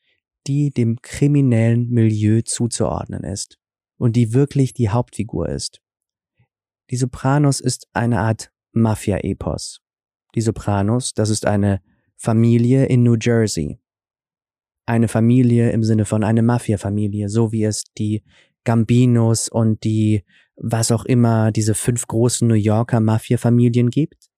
die 0.48 0.72
dem 0.72 1.02
kriminellen 1.02 1.90
Milieu 1.90 2.42
zuzuordnen 2.42 3.24
ist 3.24 3.60
und 3.98 4.16
die 4.16 4.34
wirklich 4.34 4.74
die 4.74 4.90
Hauptfigur 4.90 5.50
ist. 5.50 5.82
Die 6.90 6.96
Sopranos 6.96 7.60
ist 7.60 7.88
eine 7.94 8.22
Art 8.22 8.52
Mafia-Epos. 8.72 9.82
Die 10.34 10.42
Sopranos, 10.42 11.14
das 11.14 11.30
ist 11.30 11.46
eine 11.46 11.82
Familie 12.16 12.86
in 12.86 13.04
New 13.04 13.18
Jersey. 13.20 13.80
Eine 14.86 15.08
Familie 15.08 15.72
im 15.72 15.84
Sinne 15.84 16.06
von 16.06 16.24
eine 16.24 16.42
Mafia-Familie, 16.42 17.30
so 17.30 17.52
wie 17.52 17.66
es 17.66 17.84
die 17.98 18.24
Gambinos 18.64 19.50
und 19.50 19.84
die, 19.84 20.24
was 20.56 20.92
auch 20.92 21.06
immer, 21.06 21.52
diese 21.52 21.76
fünf 21.76 22.08
großen 22.08 22.48
New 22.48 22.56
Yorker 22.56 23.00
Mafia-Familien 23.00 23.90
gibt 23.90 24.29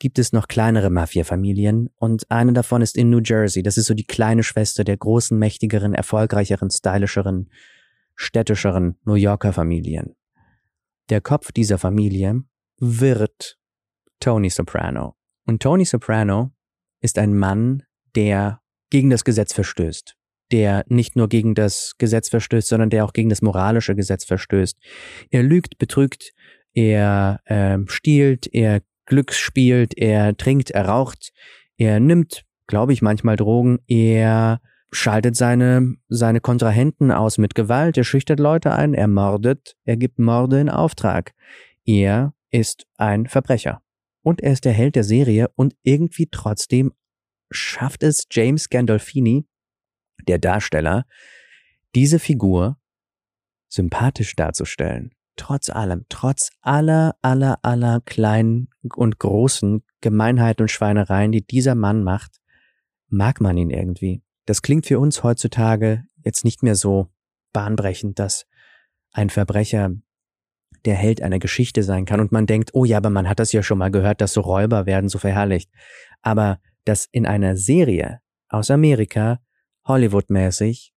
gibt 0.00 0.18
es 0.18 0.32
noch 0.32 0.48
kleinere 0.48 0.90
Mafia-Familien 0.90 1.90
und 1.96 2.28
eine 2.30 2.52
davon 2.54 2.82
ist 2.82 2.96
in 2.96 3.10
New 3.10 3.20
Jersey. 3.22 3.62
Das 3.62 3.76
ist 3.76 3.86
so 3.86 3.94
die 3.94 4.06
kleine 4.06 4.42
Schwester 4.42 4.82
der 4.82 4.96
großen, 4.96 5.38
mächtigeren, 5.38 5.94
erfolgreicheren, 5.94 6.70
stylischeren, 6.70 7.50
städtischeren 8.16 8.96
New 9.04 9.14
Yorker 9.14 9.52
Familien. 9.52 10.16
Der 11.10 11.20
Kopf 11.20 11.52
dieser 11.52 11.78
Familie 11.78 12.42
wird 12.78 13.58
Tony 14.20 14.48
Soprano. 14.48 15.14
Und 15.46 15.62
Tony 15.62 15.84
Soprano 15.84 16.50
ist 17.00 17.18
ein 17.18 17.36
Mann, 17.36 17.82
der 18.16 18.60
gegen 18.88 19.10
das 19.10 19.22
Gesetz 19.22 19.52
verstößt. 19.52 20.16
Der 20.50 20.84
nicht 20.88 21.14
nur 21.14 21.28
gegen 21.28 21.54
das 21.54 21.94
Gesetz 21.98 22.30
verstößt, 22.30 22.68
sondern 22.68 22.90
der 22.90 23.04
auch 23.04 23.12
gegen 23.12 23.28
das 23.28 23.42
moralische 23.42 23.94
Gesetz 23.94 24.24
verstößt. 24.24 24.78
Er 25.30 25.42
lügt, 25.42 25.78
betrügt, 25.78 26.32
er 26.72 27.40
äh, 27.44 27.78
stiehlt, 27.86 28.48
er 28.52 28.80
Glück 29.10 29.32
spielt, 29.32 29.98
er 29.98 30.36
trinkt, 30.36 30.70
er 30.70 30.86
raucht, 30.86 31.32
er 31.76 31.98
nimmt, 31.98 32.44
glaube 32.68 32.92
ich, 32.92 33.02
manchmal 33.02 33.34
Drogen, 33.34 33.80
er 33.88 34.60
schaltet 34.92 35.34
seine, 35.34 35.96
seine 36.08 36.40
Kontrahenten 36.40 37.10
aus 37.10 37.36
mit 37.36 37.56
Gewalt, 37.56 37.98
er 37.98 38.04
schüchtert 38.04 38.38
Leute 38.38 38.72
ein, 38.72 38.94
er 38.94 39.08
mordet, 39.08 39.76
er 39.84 39.96
gibt 39.96 40.20
Morde 40.20 40.60
in 40.60 40.68
Auftrag. 40.68 41.34
Er 41.84 42.34
ist 42.52 42.86
ein 42.98 43.26
Verbrecher. 43.26 43.82
Und 44.22 44.42
er 44.42 44.52
ist 44.52 44.64
der 44.64 44.72
Held 44.72 44.94
der 44.94 45.02
Serie 45.02 45.50
und 45.56 45.74
irgendwie 45.82 46.28
trotzdem 46.30 46.92
schafft 47.50 48.04
es 48.04 48.28
James 48.30 48.68
Gandolfini, 48.68 49.44
der 50.28 50.38
Darsteller, 50.38 51.04
diese 51.96 52.20
Figur 52.20 52.78
sympathisch 53.68 54.36
darzustellen 54.36 55.10
trotz 55.36 55.70
allem, 55.70 56.04
trotz 56.08 56.50
aller, 56.60 57.16
aller, 57.22 57.58
aller 57.62 58.00
kleinen 58.00 58.68
und 58.94 59.18
großen 59.18 59.82
Gemeinheiten 60.00 60.62
und 60.62 60.70
Schweinereien, 60.70 61.32
die 61.32 61.46
dieser 61.46 61.74
Mann 61.74 62.02
macht, 62.02 62.40
mag 63.08 63.40
man 63.40 63.56
ihn 63.56 63.70
irgendwie. 63.70 64.22
Das 64.46 64.62
klingt 64.62 64.86
für 64.86 64.98
uns 64.98 65.22
heutzutage 65.22 66.04
jetzt 66.24 66.44
nicht 66.44 66.62
mehr 66.62 66.74
so 66.74 67.08
bahnbrechend, 67.52 68.18
dass 68.18 68.46
ein 69.12 69.30
Verbrecher 69.30 69.90
der 70.84 70.94
Held 70.94 71.20
einer 71.22 71.38
Geschichte 71.38 71.82
sein 71.82 72.04
kann 72.04 72.20
und 72.20 72.32
man 72.32 72.46
denkt, 72.46 72.70
oh 72.72 72.84
ja, 72.84 72.96
aber 72.96 73.10
man 73.10 73.28
hat 73.28 73.38
das 73.38 73.52
ja 73.52 73.62
schon 73.62 73.78
mal 73.78 73.90
gehört, 73.90 74.20
dass 74.20 74.32
so 74.32 74.40
Räuber 74.40 74.86
werden 74.86 75.08
so 75.08 75.18
verherrlicht. 75.18 75.70
Aber 76.22 76.58
dass 76.84 77.06
in 77.10 77.26
einer 77.26 77.56
Serie 77.56 78.20
aus 78.48 78.70
Amerika, 78.70 79.40
Hollywood-mäßig, 79.86 80.94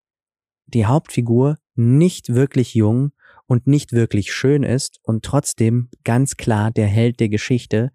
die 0.68 0.86
Hauptfigur 0.86 1.58
nicht 1.76 2.34
wirklich 2.34 2.74
jung 2.74 3.12
und 3.48 3.68
nicht 3.68 3.92
wirklich 3.92 4.34
schön 4.34 4.64
ist 4.64 5.00
und 5.04 5.24
trotzdem 5.24 5.90
ganz 6.04 6.38
klar 6.38 6.72
der 6.72 6.88
Held 6.88 7.20
der 7.20 7.30
Geschichte 7.30 7.92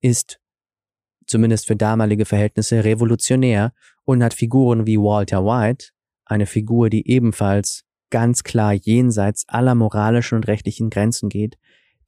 ist, 0.00 0.40
zumindest 1.26 1.66
für 1.66 1.76
damalige 1.76 2.24
Verhältnisse, 2.24 2.84
revolutionär 2.84 3.72
und 4.04 4.22
hat 4.22 4.34
Figuren 4.34 4.86
wie 4.86 4.98
Walter 4.98 5.44
White, 5.44 5.88
eine 6.24 6.46
Figur, 6.46 6.90
die 6.90 7.08
ebenfalls 7.08 7.84
ganz 8.10 8.42
klar 8.42 8.72
jenseits 8.72 9.48
aller 9.48 9.74
moralischen 9.74 10.36
und 10.36 10.48
rechtlichen 10.48 10.90
Grenzen 10.90 11.28
geht, 11.28 11.56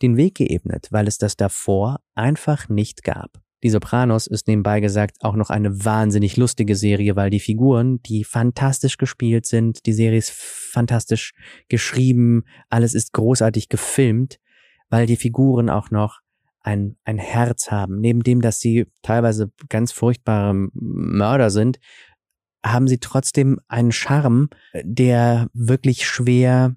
den 0.01 0.17
Weg 0.17 0.35
geebnet, 0.35 0.89
weil 0.91 1.07
es 1.07 1.19
das 1.19 1.37
davor 1.37 2.01
einfach 2.15 2.69
nicht 2.69 3.05
gab. 3.05 3.42
Die 3.63 3.71
Sopranos 3.71 4.27
ist 4.27 4.49
nebenbei 4.49 4.81
gesagt 4.81 5.19
auch 5.21 5.37
noch 5.37 5.51
eine 5.51 5.85
wahnsinnig 5.85 6.37
lustige 6.37 6.75
Serie, 6.75 7.15
weil 7.15 7.31
die 7.31 7.41
Figuren, 7.41 8.03
die 8.03 8.25
fantastisch 8.25 8.99
gespielt 8.99 9.47
sind, 9.47 9.87
die 9.87 9.93
Serie 9.93 10.19
ist 10.19 10.33
fantastisch 10.33 11.33
geschrieben, 11.69 12.45
alles 12.69 12.95
ist 12.95 13.13
großartig 13.13 13.69
gefilmt, 13.69 14.39
weil 14.91 15.07
die 15.07 15.17
Figuren 15.17 15.71
auch 15.71 15.91
noch 15.91 16.21
ein, 16.61 16.97
ein 17.05 17.19
Herz 17.19 17.71
haben. 17.71 18.01
Neben 18.01 18.23
dem, 18.23 18.41
dass 18.41 18.59
sie 18.59 18.87
teilweise 19.03 19.53
ganz 19.69 19.93
furchtbare 19.93 20.55
Mörder 20.55 21.51
sind, 21.51 21.79
haben 22.65 22.87
sie 22.87 22.99
trotzdem 22.99 23.59
einen 23.69 23.93
Charme, 23.93 24.49
der 24.83 25.49
wirklich 25.53 26.07
schwer 26.07 26.77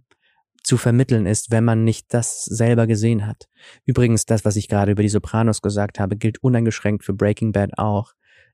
zu 0.66 0.78
vermitteln 0.78 1.26
ist, 1.26 1.52
wenn 1.52 1.64
man 1.64 1.84
nicht 1.84 2.14
das 2.14 2.44
selber 2.46 2.88
gesehen 2.88 3.28
hat. 3.28 3.48
Übrigens, 3.86 4.26
das, 4.26 4.46
was 4.46 4.56
ich 4.56 4.68
gerade 4.68 4.92
über 4.92 5.04
die 5.04 5.10
Sopranos 5.10 5.62
gesagt 5.62 6.00
habe, 6.00 6.18
gilt 6.18 6.40
uneingeschränkt 6.40 7.04
für 7.04 7.14
Breaking 7.14 7.52
Bad 7.52 7.78
auch. 7.78 8.14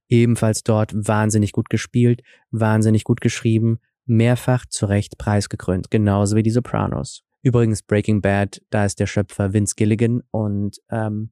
Ebenfalls 0.10 0.64
dort 0.64 0.92
wahnsinnig 0.94 1.54
gut 1.54 1.70
gespielt, 1.70 2.22
wahnsinnig 2.52 3.06
gut 3.06 3.22
geschrieben, 3.22 3.80
mehrfach 4.06 4.66
zu 4.66 4.88
Recht 4.88 5.18
preisgekrönt, 5.18 5.90
genauso 5.90 6.36
wie 6.36 6.44
die 6.44 6.52
Sopranos. 6.52 7.24
Übrigens, 7.44 7.82
Breaking 7.82 8.22
Bad, 8.22 8.62
da 8.70 8.86
ist 8.86 9.00
der 9.00 9.08
Schöpfer 9.08 9.54
Vince 9.54 9.76
Gilligan 9.76 10.22
und 10.32 10.78
ähm, 10.90 11.32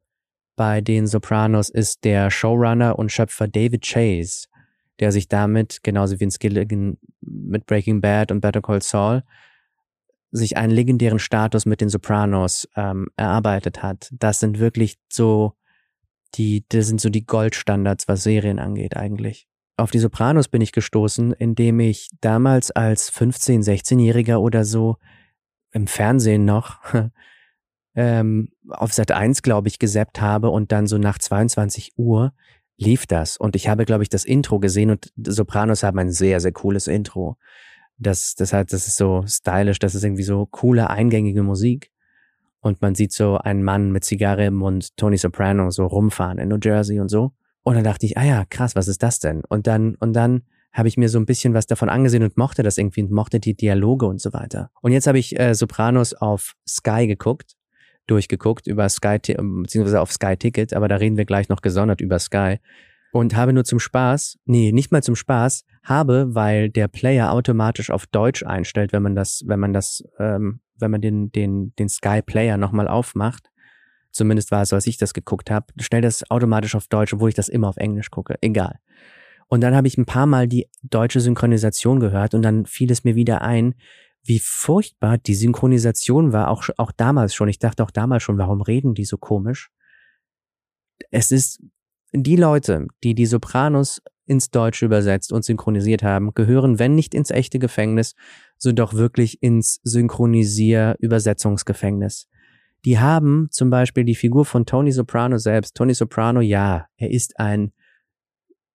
bei 0.55 0.81
den 0.81 1.07
Sopranos 1.07 1.69
ist 1.69 2.03
der 2.05 2.31
Showrunner 2.31 2.97
und 2.97 3.11
Schöpfer 3.11 3.47
David 3.47 3.85
Chase, 3.85 4.47
der 4.99 5.11
sich 5.11 5.27
damit, 5.27 5.83
genauso 5.83 6.15
wie 6.15 6.21
Vince 6.21 6.39
Gilligan 6.39 6.97
mit 7.21 7.65
Breaking 7.65 8.01
Bad 8.01 8.31
und 8.31 8.41
Better 8.41 8.61
Call 8.61 8.81
Saul, 8.81 9.23
sich 10.31 10.57
einen 10.57 10.71
legendären 10.71 11.19
Status 11.19 11.65
mit 11.65 11.81
den 11.81 11.89
Sopranos 11.89 12.67
ähm, 12.75 13.07
erarbeitet 13.15 13.81
hat. 13.81 14.09
Das 14.11 14.39
sind 14.39 14.59
wirklich 14.59 14.97
so 15.11 15.53
die, 16.35 16.65
das 16.69 16.87
sind 16.87 17.01
so 17.01 17.09
die 17.09 17.25
Goldstandards, 17.25 18.07
was 18.07 18.23
Serien 18.23 18.59
angeht 18.59 18.95
eigentlich. 18.95 19.47
Auf 19.77 19.91
die 19.91 19.99
Sopranos 19.99 20.47
bin 20.47 20.61
ich 20.61 20.71
gestoßen, 20.71 21.31
indem 21.33 21.79
ich 21.79 22.09
damals 22.21 22.69
als 22.71 23.11
15-, 23.11 23.63
16-Jähriger 23.63 24.37
oder 24.37 24.65
so 24.65 24.97
im 25.71 25.87
Fernsehen 25.87 26.45
noch 26.45 26.79
ähm, 27.95 28.49
auf 28.67 28.93
Sat 28.93 29.11
1, 29.11 29.41
glaube 29.41 29.69
ich, 29.69 29.79
gesäppt 29.79 30.21
habe 30.21 30.49
und 30.49 30.71
dann 30.71 30.85
so 30.85 30.97
nach 30.97 31.17
22 31.17 31.93
Uhr 31.97 32.33
lief 32.77 33.07
das. 33.07 33.37
Und 33.37 33.55
ich 33.55 33.67
habe, 33.67 33.85
glaube 33.85 34.03
ich, 34.03 34.09
das 34.09 34.25
Intro 34.25 34.59
gesehen 34.59 34.91
und 34.91 35.11
Sopranos 35.17 35.83
haben 35.83 35.99
ein 35.99 36.11
sehr, 36.11 36.39
sehr 36.39 36.51
cooles 36.51 36.87
Intro. 36.87 37.37
Das, 37.99 38.35
das 38.35 38.53
hat, 38.53 38.71
das 38.73 38.87
ist 38.87 38.95
so 38.95 39.23
stylisch, 39.27 39.79
das 39.79 39.93
ist 39.93 40.03
irgendwie 40.03 40.23
so 40.23 40.45
coole, 40.45 40.89
eingängige 40.89 41.43
Musik. 41.43 41.91
Und 42.61 42.81
man 42.81 42.95
sieht 42.95 43.13
so 43.13 43.37
einen 43.37 43.63
Mann 43.63 43.91
mit 43.91 44.03
Zigarre 44.03 44.45
im 44.45 44.55
Mund, 44.55 44.95
Tony 44.97 45.17
Soprano, 45.17 45.69
so 45.71 45.85
rumfahren 45.85 46.39
in 46.39 46.49
New 46.49 46.59
Jersey 46.61 46.99
und 46.99 47.09
so. 47.09 47.31
Und 47.63 47.75
dann 47.75 47.83
dachte 47.83 48.05
ich, 48.05 48.17
ah 48.17 48.25
ja, 48.25 48.45
krass, 48.45 48.75
was 48.75 48.87
ist 48.87 49.03
das 49.03 49.19
denn? 49.19 49.43
Und 49.47 49.67
dann, 49.67 49.95
und 49.95 50.13
dann 50.13 50.43
habe 50.71 50.87
ich 50.87 50.97
mir 50.97 51.09
so 51.09 51.19
ein 51.19 51.25
bisschen 51.25 51.53
was 51.53 51.67
davon 51.67 51.89
angesehen 51.89 52.23
und 52.23 52.37
mochte 52.37 52.63
das 52.63 52.77
irgendwie 52.77 53.03
und 53.03 53.11
mochte 53.11 53.39
die 53.39 53.55
Dialoge 53.55 54.05
und 54.05 54.21
so 54.21 54.33
weiter. 54.33 54.71
Und 54.81 54.91
jetzt 54.91 55.07
habe 55.07 55.19
ich 55.19 55.39
äh, 55.39 55.53
Sopranos 55.55 56.13
auf 56.13 56.55
Sky 56.67 57.07
geguckt, 57.07 57.55
durchgeguckt 58.07 58.67
über 58.67 58.87
Sky, 58.89 59.17
beziehungsweise 59.19 60.01
auf 60.01 60.11
Sky 60.11 60.37
Ticket, 60.37 60.73
aber 60.73 60.87
da 60.87 60.97
reden 60.97 61.17
wir 61.17 61.25
gleich 61.25 61.49
noch 61.49 61.61
gesondert 61.61 62.01
über 62.01 62.19
Sky. 62.19 62.59
Und 63.11 63.35
habe 63.35 63.53
nur 63.53 63.63
zum 63.63 63.79
Spaß, 63.79 64.37
nee, 64.45 64.71
nicht 64.71 64.91
mal 64.91 65.01
zum 65.01 65.15
Spaß, 65.15 65.65
habe, 65.83 66.35
weil 66.35 66.69
der 66.69 66.87
Player 66.87 67.31
automatisch 67.31 67.89
auf 67.89 68.05
Deutsch 68.05 68.43
einstellt, 68.43 68.93
wenn 68.93 69.01
man 69.01 69.15
das, 69.15 69.43
wenn 69.47 69.59
man 69.59 69.73
das, 69.73 70.03
ähm, 70.19 70.59
wenn 70.77 70.91
man 70.91 71.01
den, 71.01 71.31
den, 71.31 71.73
den 71.77 71.89
Sky 71.89 72.21
Player 72.21 72.57
nochmal 72.57 72.87
aufmacht, 72.87 73.49
zumindest 74.11 74.51
war 74.51 74.61
es 74.61 74.69
so, 74.69 74.75
als 74.75 74.87
ich 74.87 74.97
das 74.97 75.13
geguckt 75.13 75.49
habe, 75.49 75.67
stellt 75.79 76.03
das 76.03 76.29
automatisch 76.29 76.75
auf 76.75 76.87
Deutsch, 76.87 77.13
obwohl 77.13 77.29
ich 77.29 77.35
das 77.35 77.49
immer 77.49 77.67
auf 77.67 77.77
Englisch 77.77 78.11
gucke. 78.11 78.35
Egal. 78.41 78.79
Und 79.47 79.61
dann 79.61 79.75
habe 79.75 79.87
ich 79.87 79.97
ein 79.97 80.05
paar 80.05 80.27
Mal 80.27 80.47
die 80.47 80.69
deutsche 80.83 81.19
Synchronisation 81.19 81.99
gehört 81.99 82.35
und 82.35 82.43
dann 82.43 82.67
fiel 82.67 82.91
es 82.91 83.03
mir 83.03 83.15
wieder 83.15 83.41
ein, 83.41 83.73
wie 84.23 84.39
furchtbar 84.39 85.17
die 85.17 85.33
Synchronisation 85.33 86.33
war, 86.33 86.49
auch, 86.49 86.69
auch 86.77 86.91
damals 86.91 87.33
schon. 87.33 87.49
Ich 87.49 87.57
dachte 87.57 87.83
auch 87.83 87.91
damals 87.91 88.21
schon, 88.21 88.37
warum 88.37 88.61
reden 88.61 88.93
die 88.93 89.05
so 89.05 89.17
komisch? 89.17 89.71
Es 91.09 91.31
ist, 91.31 91.63
die 92.13 92.35
Leute, 92.35 92.85
die 93.03 93.15
die 93.15 93.25
Sopranos 93.25 94.03
ins 94.25 94.51
Deutsche 94.51 94.85
übersetzt 94.85 95.33
und 95.33 95.43
synchronisiert 95.43 96.03
haben, 96.03 96.35
gehören, 96.35 96.77
wenn 96.79 96.95
nicht 96.95 97.13
ins 97.15 97.31
echte 97.31 97.59
Gefängnis, 97.59 98.15
so 98.57 98.71
doch 98.71 98.93
wirklich 98.93 99.41
ins 99.41 99.81
Synchronisier-Übersetzungsgefängnis. 99.83 102.27
Die 102.85 102.99
haben 102.99 103.49
zum 103.51 103.69
Beispiel 103.69 104.05
die 104.05 104.15
Figur 104.15 104.45
von 104.45 104.65
Tony 104.65 104.91
Soprano 104.91 105.37
selbst. 105.37 105.75
Tony 105.75 105.93
Soprano, 105.93 106.41
ja, 106.41 106.87
er 106.95 107.11
ist 107.11 107.39
ein 107.39 107.73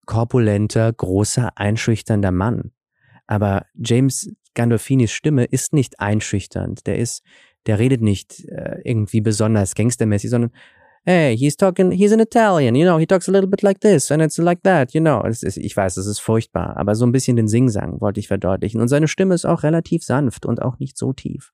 korpulenter, 0.07 0.93
großer, 0.93 1.57
einschüchternder 1.57 2.33
Mann. 2.33 2.73
Aber 3.27 3.65
James 3.75 4.31
Gandolfinis 4.55 5.13
Stimme 5.13 5.45
ist 5.45 5.73
nicht 5.73 6.01
einschüchternd. 6.01 6.87
Der 6.87 6.99
ist, 6.99 7.23
der 7.67 7.79
redet 7.79 8.03
nicht 8.03 8.45
äh, 8.49 8.81
irgendwie 8.85 9.21
besonders 9.21 9.75
gangstermäßig, 9.75 10.31
sondern 10.31 10.53
hey, 11.05 11.37
he's 11.37 11.57
talking, 11.57 11.93
he's 11.93 12.13
an 12.13 12.21
Italian, 12.21 12.75
you 12.75 12.85
know, 12.85 12.99
he 12.99 13.07
talks 13.07 13.29
a 13.29 13.33
little 13.33 13.49
bit 13.49 13.63
like 13.63 13.81
this 13.81 14.11
and 14.11 14.23
it's 14.23 14.39
like 14.39 14.63
that, 14.63 14.93
you 14.95 15.01
know. 15.01 15.21
Ist, 15.23 15.43
ich 15.43 15.77
weiß, 15.77 15.97
es 15.97 16.07
ist 16.07 16.21
furchtbar, 16.21 16.77
aber 16.77 16.95
so 16.95 17.05
ein 17.07 17.13
bisschen 17.13 17.37
den 17.37 17.49
Singsang 17.49 18.01
wollte 18.01 18.21
ich 18.21 18.29
verdeutlichen. 18.29 18.81
Und 18.81 18.89
seine 18.89 19.09
Stimme 19.09 19.35
ist 19.35 19.45
auch 19.45 19.63
relativ 19.63 20.03
sanft 20.05 20.47
und 20.47 20.63
auch 20.63 20.79
nicht 20.79 20.97
so 20.97 21.13
tief. 21.13 21.53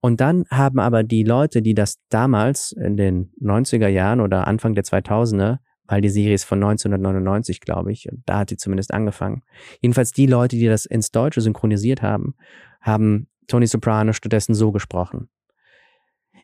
Und 0.00 0.20
dann 0.20 0.44
haben 0.50 0.78
aber 0.78 1.02
die 1.02 1.24
Leute, 1.24 1.62
die 1.62 1.74
das 1.74 1.98
damals 2.10 2.72
in 2.72 2.96
den 2.96 3.32
90er 3.40 3.88
Jahren 3.88 4.20
oder 4.20 4.46
Anfang 4.46 4.74
der 4.74 4.84
2000er 4.84 5.58
weil 5.86 6.00
die 6.00 6.08
Serie 6.08 6.34
ist 6.34 6.44
von 6.44 6.62
1999, 6.62 7.60
glaube 7.60 7.92
ich. 7.92 8.10
Und 8.10 8.22
da 8.26 8.38
hat 8.38 8.50
sie 8.50 8.56
zumindest 8.56 8.92
angefangen. 8.92 9.42
Jedenfalls 9.80 10.12
die 10.12 10.26
Leute, 10.26 10.56
die 10.56 10.66
das 10.66 10.86
ins 10.86 11.10
Deutsche 11.10 11.40
synchronisiert 11.40 12.02
haben, 12.02 12.34
haben 12.80 13.28
Tony 13.46 13.66
Soprano 13.66 14.12
stattdessen 14.12 14.54
so 14.54 14.72
gesprochen. 14.72 15.28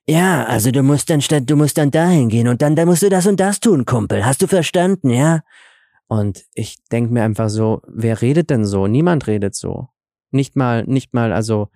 Ja, 0.06 0.44
also 0.44 0.70
du 0.70 0.82
musst 0.82 1.10
dann 1.10 1.20
statt, 1.20 1.44
du 1.46 1.56
musst 1.56 1.78
dann 1.78 1.90
dahin 1.90 2.28
gehen 2.28 2.48
und 2.48 2.62
dann, 2.62 2.74
dann 2.74 2.88
musst 2.88 3.02
du 3.02 3.08
das 3.08 3.26
und 3.26 3.38
das 3.38 3.60
tun, 3.60 3.84
Kumpel. 3.84 4.24
Hast 4.24 4.42
du 4.42 4.46
verstanden, 4.46 5.10
ja? 5.10 5.42
Und 6.08 6.44
ich 6.54 6.76
denke 6.90 7.12
mir 7.12 7.22
einfach 7.22 7.48
so, 7.48 7.82
wer 7.86 8.20
redet 8.20 8.50
denn 8.50 8.64
so? 8.64 8.88
Niemand 8.88 9.28
redet 9.28 9.54
so. 9.54 9.88
Nicht 10.32 10.56
mal, 10.56 10.84
nicht 10.84 11.14
mal, 11.14 11.32
also 11.32 11.68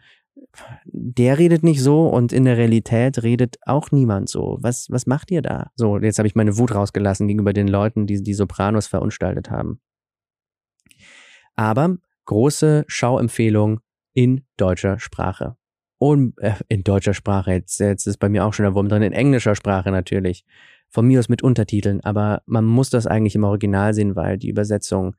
der 0.85 1.39
redet 1.39 1.63
nicht 1.63 1.83
so 1.83 2.09
und 2.09 2.33
in 2.33 2.45
der 2.45 2.57
Realität 2.57 3.23
redet 3.23 3.57
auch 3.63 3.91
niemand 3.91 4.29
so. 4.29 4.59
Was, 4.61 4.91
was 4.91 5.07
macht 5.07 5.31
ihr 5.31 5.43
da? 5.43 5.71
So, 5.77 5.99
jetzt 5.99 6.19
habe 6.19 6.27
ich 6.27 6.35
meine 6.35 6.57
Wut 6.57 6.75
rausgelassen 6.75 7.29
gegenüber 7.29 7.53
den 7.53 7.69
Leuten, 7.69 8.07
die 8.07 8.23
die 8.23 8.35
Sopranos 8.35 8.87
verunstaltet 8.87 9.51
haben. 9.51 9.81
Aber 11.57 11.97
große 12.25 12.85
Schauempfehlung 12.89 13.81
in 14.13 14.45
deutscher 14.57 14.99
Sprache. 14.99 15.57
Und 16.05 16.39
äh, 16.39 16.53
in 16.69 16.85
deutscher 16.85 17.15
Sprache, 17.15 17.53
jetzt, 17.53 17.81
jetzt 17.81 18.07
ist 18.07 18.19
bei 18.19 18.29
mir 18.29 18.45
auch 18.45 18.53
schon 18.53 18.65
der 18.65 18.75
Wurm 18.75 18.91
drin, 18.91 19.01
in 19.01 19.15
englischer 19.15 19.55
Sprache 19.55 19.91
natürlich. 19.91 20.45
Von 20.91 21.07
mir 21.07 21.19
aus 21.19 21.31
mit 21.31 21.43
Untertiteln, 21.43 22.03
aber 22.03 22.43
man 22.45 22.67
muss 22.67 22.91
das 22.91 23.07
eigentlich 23.07 23.37
im 23.37 23.45
Original 23.45 23.95
sehen, 23.95 24.15
weil 24.15 24.37
die 24.37 24.51
Übersetzung 24.51 25.17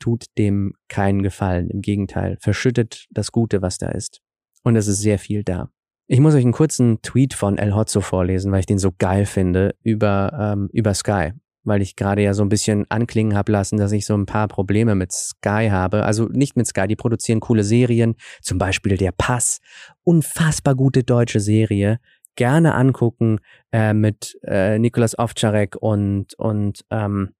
tut 0.00 0.24
dem 0.36 0.74
keinen 0.88 1.22
Gefallen. 1.22 1.70
Im 1.70 1.80
Gegenteil, 1.80 2.38
verschüttet 2.40 3.06
das 3.12 3.30
Gute, 3.30 3.62
was 3.62 3.78
da 3.78 3.90
ist. 3.90 4.20
Und 4.64 4.74
es 4.74 4.88
ist 4.88 4.98
sehr 4.98 5.20
viel 5.20 5.44
da. 5.44 5.70
Ich 6.08 6.18
muss 6.18 6.34
euch 6.34 6.42
einen 6.42 6.50
kurzen 6.50 7.00
Tweet 7.02 7.32
von 7.32 7.56
El 7.56 7.76
Hotzo 7.76 8.00
vorlesen, 8.00 8.50
weil 8.50 8.58
ich 8.58 8.66
den 8.66 8.80
so 8.80 8.90
geil 8.98 9.26
finde, 9.26 9.76
über, 9.84 10.54
ähm, 10.56 10.68
über 10.72 10.92
Sky. 10.94 11.34
Weil 11.66 11.82
ich 11.82 11.96
gerade 11.96 12.22
ja 12.22 12.32
so 12.32 12.42
ein 12.42 12.48
bisschen 12.48 12.86
anklingen 12.88 13.36
habe 13.36 13.52
lassen, 13.52 13.76
dass 13.76 13.92
ich 13.92 14.06
so 14.06 14.14
ein 14.14 14.24
paar 14.24 14.48
Probleme 14.48 14.94
mit 14.94 15.12
Sky 15.12 15.68
habe. 15.70 16.04
Also 16.04 16.26
nicht 16.26 16.56
mit 16.56 16.66
Sky, 16.66 16.86
die 16.86 16.96
produzieren 16.96 17.40
coole 17.40 17.64
Serien, 17.64 18.14
zum 18.40 18.58
Beispiel 18.58 18.96
Der 18.96 19.12
Pass. 19.12 19.60
Unfassbar 20.04 20.74
gute 20.74 21.02
deutsche 21.02 21.40
Serie. 21.40 21.98
Gerne 22.36 22.74
angucken 22.74 23.40
äh, 23.72 23.92
mit 23.92 24.38
äh, 24.42 24.78
Nikolas 24.78 25.18
Ovtcharek 25.18 25.76
und, 25.76 26.34
und 26.38 26.84
ähm, 26.90 27.34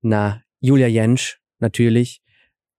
na, 0.00 0.42
Julia 0.60 0.88
Jentsch 0.88 1.38
natürlich. 1.58 2.22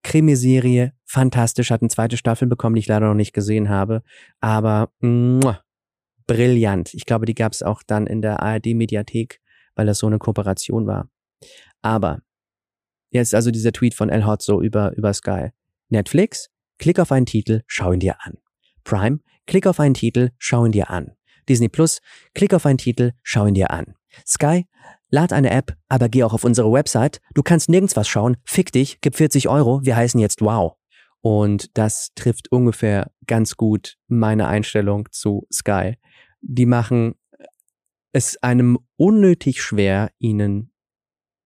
Krimiserie, 0.03 0.91
fantastisch, 1.05 1.71
hat 1.71 1.81
eine 1.81 1.89
zweite 1.89 2.17
Staffel 2.17 2.47
bekommen, 2.47 2.75
die 2.75 2.81
ich 2.81 2.87
leider 2.87 3.07
noch 3.07 3.13
nicht 3.15 3.33
gesehen 3.33 3.69
habe, 3.69 4.03
aber 4.41 4.91
muah, 4.99 5.61
brillant. 6.27 6.93
Ich 6.93 7.05
glaube, 7.05 7.25
die 7.25 7.35
gab 7.35 7.53
es 7.53 7.63
auch 7.63 7.83
dann 7.83 8.05
in 8.05 8.21
der 8.21 8.41
ARD-Mediathek, 8.41 9.39
weil 9.75 9.85
das 9.85 9.99
so 9.99 10.07
eine 10.07 10.19
Kooperation 10.19 10.87
war. 10.87 11.09
Aber 11.81 12.19
jetzt 13.09 13.35
also 13.35 13.51
dieser 13.51 13.71
Tweet 13.71 13.93
von 13.93 14.09
El 14.09 14.25
Hotzo 14.25 14.61
über, 14.61 14.95
über 14.95 15.13
Sky. 15.13 15.49
Netflix, 15.89 16.49
klick 16.79 16.99
auf 16.99 17.11
einen 17.11 17.25
Titel, 17.25 17.61
schau 17.67 17.91
ihn 17.91 17.99
dir 17.99 18.17
an. 18.21 18.37
Prime, 18.83 19.19
klick 19.45 19.67
auf 19.67 19.79
einen 19.79 19.93
Titel, 19.93 20.31
schau 20.37 20.65
ihn 20.65 20.71
dir 20.71 20.89
an. 20.89 21.11
Disney 21.47 21.69
Plus, 21.69 21.99
klick 22.33 22.53
auf 22.53 22.65
einen 22.65 22.77
Titel, 22.77 23.11
schau 23.21 23.45
ihn 23.45 23.53
dir 23.53 23.71
an. 23.71 23.95
Sky, 24.25 24.65
Lad 25.13 25.31
eine 25.31 25.51
App, 25.51 25.77
aber 25.89 26.09
geh 26.09 26.23
auch 26.23 26.33
auf 26.33 26.43
unsere 26.43 26.71
Website. 26.71 27.21
Du 27.35 27.43
kannst 27.43 27.69
nirgends 27.69 27.95
was 27.95 28.07
schauen. 28.07 28.35
Fick 28.45 28.71
dich, 28.71 28.99
gib 28.99 29.15
40 29.15 29.47
Euro. 29.47 29.79
Wir 29.83 29.95
heißen 29.95 30.19
jetzt 30.19 30.41
Wow. 30.41 30.73
Und 31.21 31.77
das 31.77 32.09
trifft 32.15 32.51
ungefähr 32.51 33.11
ganz 33.27 33.55
gut 33.55 33.97
meine 34.07 34.47
Einstellung 34.47 35.07
zu 35.11 35.45
Sky. 35.53 35.97
Die 36.41 36.65
machen 36.65 37.13
es 38.13 38.41
einem 38.41 38.79
unnötig 38.95 39.61
schwer, 39.61 40.11
ihnen 40.19 40.71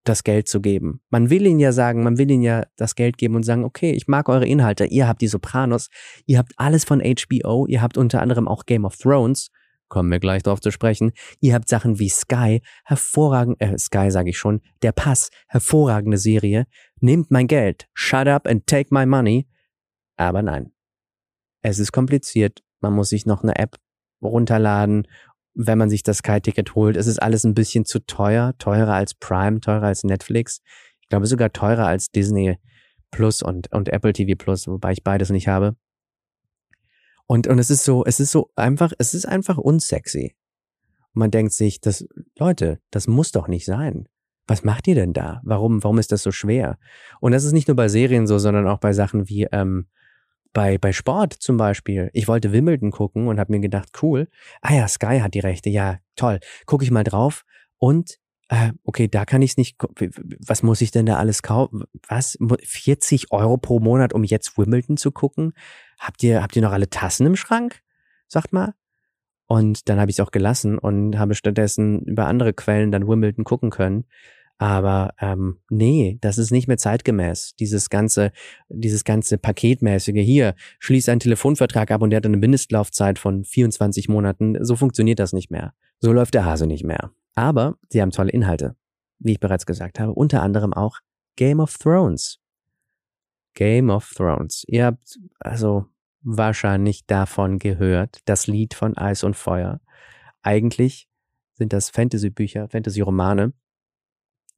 das 0.04 0.24
Geld 0.24 0.48
zu 0.48 0.62
geben. 0.62 1.02
Man 1.10 1.30
will 1.30 1.46
ihnen 1.46 1.60
ja 1.60 1.72
sagen, 1.72 2.04
man 2.04 2.18
will 2.18 2.30
ihnen 2.30 2.44
ja 2.44 2.66
das 2.78 2.96
Geld 2.96 3.18
geben 3.18 3.36
und 3.36 3.44
sagen, 3.44 3.66
okay, 3.66 3.92
ich 3.92 4.08
mag 4.08 4.30
eure 4.30 4.46
Inhalte, 4.46 4.86
ihr 4.86 5.08
habt 5.08 5.22
die 5.22 5.28
Sopranos, 5.28 5.90
ihr 6.26 6.38
habt 6.38 6.54
alles 6.58 6.86
von 6.86 7.02
HBO, 7.02 7.66
ihr 7.68 7.82
habt 7.82 7.98
unter 7.98 8.22
anderem 8.22 8.48
auch 8.48 8.66
Game 8.66 8.86
of 8.86 8.96
Thrones 8.98 9.50
kommen 9.90 10.12
wir 10.12 10.20
gleich 10.20 10.44
darauf 10.44 10.62
zu 10.62 10.72
sprechen. 10.72 11.12
Ihr 11.40 11.54
habt 11.54 11.70
Sachen 11.70 12.00
wie 12.00 12.10
Sky, 12.10 12.62
hervorragend, 12.86 13.62
äh, 13.62 13.78
Sky 13.78 14.12
sage 14.12 14.30
ich 14.30 14.38
schon, 14.38 14.62
der 14.82 14.92
Pass, 14.92 15.30
hervorragende 15.48 16.18
Serie. 16.18 16.66
Nehmt 17.00 17.32
mein 17.32 17.48
Geld, 17.48 17.88
shut 17.94 18.28
up 18.28 18.48
and 18.48 18.68
take 18.68 18.94
my 18.94 19.06
money. 19.06 19.48
Aber 20.18 20.42
nein. 20.42 20.74
Es 21.62 21.80
ist 21.80 21.92
kompliziert. 21.92 22.64
Man 22.80 22.94
muss 22.94 23.10
sich 23.10 23.26
noch 23.26 23.44
eine 23.44 23.58
App 23.58 23.78
runterladen, 24.22 25.08
wenn 25.58 25.80
man 25.80 25.90
sich 25.90 26.04
das 26.04 26.18
Sky-Ticket 26.20 26.76
holt. 26.76 26.96
Es 26.96 27.08
ist 27.08 27.22
alles 27.22 27.44
ein 27.44 27.56
bisschen 27.56 27.84
zu 27.84 28.00
teuer, 28.06 28.54
teurer 28.60 28.94
als 28.94 29.16
Prime, 29.16 29.60
teurer 29.60 29.88
als 29.88 30.04
Netflix. 30.04 30.62
Ich 31.02 31.10
glaube 31.10 31.26
sogar 31.26 31.52
teurer 31.52 31.88
als 31.88 32.12
Disney 32.12 32.58
Plus 33.10 33.42
und, 33.42 33.72
und 33.74 33.90
Apple 33.90 34.14
TV 34.14 34.36
Plus, 34.38 34.68
wobei 34.68 34.92
ich 34.92 35.04
beides 35.04 35.32
nicht 35.32 35.48
habe. 35.48 35.76
Und, 37.26 37.48
und 37.48 37.58
es 37.58 37.72
ist 37.72 37.84
so, 37.84 38.06
es 38.06 38.20
ist 38.20 38.32
so 38.32 38.52
einfach, 38.56 38.94
es 39.00 39.14
ist 39.16 39.26
einfach 39.26 39.58
unsexy. 39.58 40.36
Und 41.14 41.20
man 41.20 41.32
denkt 41.32 41.54
sich, 41.54 41.82
das, 41.82 42.06
Leute, 42.38 42.80
das 42.92 43.08
muss 43.08 43.32
doch 43.32 43.48
nicht 43.48 43.66
sein. 43.66 44.08
Was 44.46 44.64
macht 44.64 44.88
ihr 44.88 44.96
denn 44.96 45.12
da? 45.12 45.42
Warum, 45.44 45.84
warum 45.84 45.98
ist 45.98 46.12
das 46.12 46.22
so 46.22 46.32
schwer? 46.32 46.78
Und 47.20 47.32
das 47.32 47.44
ist 47.44 47.52
nicht 47.52 47.68
nur 47.68 47.76
bei 47.76 47.88
Serien 47.88 48.28
so, 48.28 48.38
sondern 48.38 48.68
auch 48.68 48.80
bei 48.80 48.94
Sachen 48.94 49.28
wie, 49.28 49.48
ähm, 49.52 49.88
bei, 50.58 50.80
bei 50.80 50.92
Sport 50.92 51.34
zum 51.34 51.56
Beispiel. 51.56 52.10
Ich 52.14 52.28
wollte 52.28 52.52
Wimbledon 52.52 52.90
gucken 52.90 53.28
und 53.28 53.40
habe 53.40 53.52
mir 53.52 53.60
gedacht, 53.60 53.90
cool. 54.02 54.28
Ah 54.64 54.74
ja, 54.74 54.88
Sky 54.88 55.20
hat 55.20 55.36
die 55.36 55.40
Rechte. 55.40 55.70
Ja, 55.70 56.00
toll. 56.16 56.40
Gucke 56.66 56.84
ich 56.84 56.90
mal 56.90 57.04
drauf. 57.04 57.46
Und 57.78 58.18
äh, 58.50 58.72
okay, 58.84 59.08
da 59.08 59.26
kann 59.26 59.44
ich 59.44 59.52
es 59.52 59.58
nicht. 59.58 59.78
Was 60.40 60.64
muss 60.64 60.82
ich 60.82 60.90
denn 60.90 61.06
da 61.06 61.18
alles 61.18 61.44
kaufen? 61.44 61.84
Was? 62.08 62.40
40 62.64 63.32
Euro 63.32 63.58
pro 63.58 63.80
Monat, 63.80 64.14
um 64.14 64.24
jetzt 64.24 64.58
Wimbledon 64.58 64.98
zu 64.98 65.12
gucken? 65.12 65.54
habt 66.00 66.24
ihr, 66.24 66.42
habt 66.42 66.56
ihr 66.56 66.64
noch 66.64 66.72
alle 66.72 66.90
Tassen 66.90 67.28
im 67.28 67.36
Schrank? 67.36 67.84
Sagt 68.28 68.52
mal. 68.52 68.74
Und 69.46 69.90
dann 69.90 70.00
habe 70.00 70.10
ich 70.10 70.18
es 70.18 70.26
auch 70.26 70.32
gelassen 70.32 70.80
und 70.80 71.20
habe 71.20 71.36
stattdessen 71.36 72.02
über 72.02 72.26
andere 72.26 72.54
Quellen 72.54 72.92
dann 72.92 73.08
Wimbledon 73.08 73.44
gucken 73.44 73.70
können. 73.70 74.06
Aber 74.60 75.14
ähm, 75.20 75.60
nee, 75.70 76.18
das 76.22 76.38
ist 76.38 76.52
nicht 76.52 76.68
mehr 76.68 76.78
zeitgemäß. 76.78 77.56
Dieses 77.60 77.90
ganze, 77.90 78.32
dieses 78.70 79.04
ganze 79.04 79.38
Paketmäßige 79.38 80.24
hier, 80.24 80.56
schließ 80.80 81.10
einen 81.10 81.20
Telefonvertrag 81.20 81.92
ab 81.92 82.02
und 82.02 82.10
der 82.10 82.18
hat 82.18 82.26
eine 82.26 82.38
Mindestlaufzeit 82.38 83.20
von 83.20 83.44
24 83.44 84.10
Monaten. 84.10 84.58
So 84.64 84.76
funktioniert 84.76 85.20
das 85.20 85.34
nicht 85.34 85.52
mehr. 85.52 85.74
So 86.00 86.12
läuft 86.12 86.34
der 86.34 86.46
Hase 86.46 86.66
nicht 86.66 86.84
mehr. 86.84 87.12
Aber 87.36 87.76
sie 87.90 88.02
haben 88.02 88.12
tolle 88.12 88.32
Inhalte, 88.32 88.76
wie 89.20 89.34
ich 89.34 89.40
bereits 89.40 89.68
gesagt 89.68 90.00
habe. 90.00 90.14
Unter 90.14 90.42
anderem 90.42 90.74
auch 90.74 91.00
Game 91.36 91.60
of 91.60 91.78
Thrones. 91.78 92.40
Game 93.54 93.92
of 93.92 94.12
Thrones. 94.16 94.64
Ihr 94.68 94.86
habt 94.86 95.20
also 95.40 95.86
wahrscheinlich 96.22 97.06
davon 97.06 97.60
gehört, 97.60 98.20
das 98.26 98.48
Lied 98.48 98.74
von 98.74 98.98
Eis 98.98 99.24
und 99.24 99.36
Feuer. 99.36 99.82
Eigentlich 100.42 101.08
sind 101.54 101.74
das 101.74 101.90
Fantasy-Bücher, 101.90 102.70
Fantasy-Romane, 102.70 103.54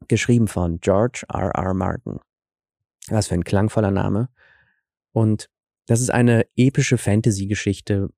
geschrieben 0.07 0.47
von 0.47 0.79
George 0.79 1.23
R. 1.31 1.51
R. 1.51 1.73
Martin. 1.73 2.19
Was 3.07 3.27
für 3.27 3.35
ein 3.35 3.43
klangvoller 3.43 3.91
Name. 3.91 4.29
Und 5.11 5.49
das 5.87 6.01
ist 6.01 6.11
eine 6.11 6.45
epische 6.55 6.97
Fantasy-Geschichte, 6.97 8.09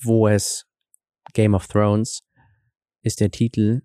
wo 0.00 0.28
es 0.28 0.66
Game 1.32 1.54
of 1.54 1.66
Thrones 1.66 2.22
ist 3.02 3.20
der 3.20 3.30
Titel, 3.30 3.82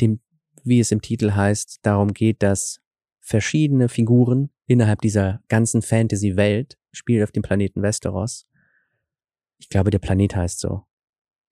dem, 0.00 0.20
wie 0.62 0.80
es 0.80 0.92
im 0.92 1.00
Titel 1.00 1.32
heißt, 1.32 1.80
darum 1.82 2.12
geht, 2.12 2.42
dass 2.42 2.80
verschiedene 3.20 3.88
Figuren 3.88 4.50
innerhalb 4.66 5.00
dieser 5.00 5.40
ganzen 5.48 5.82
Fantasy-Welt 5.82 6.78
spielt 6.92 7.24
auf 7.24 7.32
dem 7.32 7.42
Planeten 7.42 7.82
Westeros. 7.82 8.46
Ich 9.58 9.68
glaube, 9.68 9.90
der 9.90 9.98
Planet 9.98 10.36
heißt 10.36 10.60
so. 10.60 10.84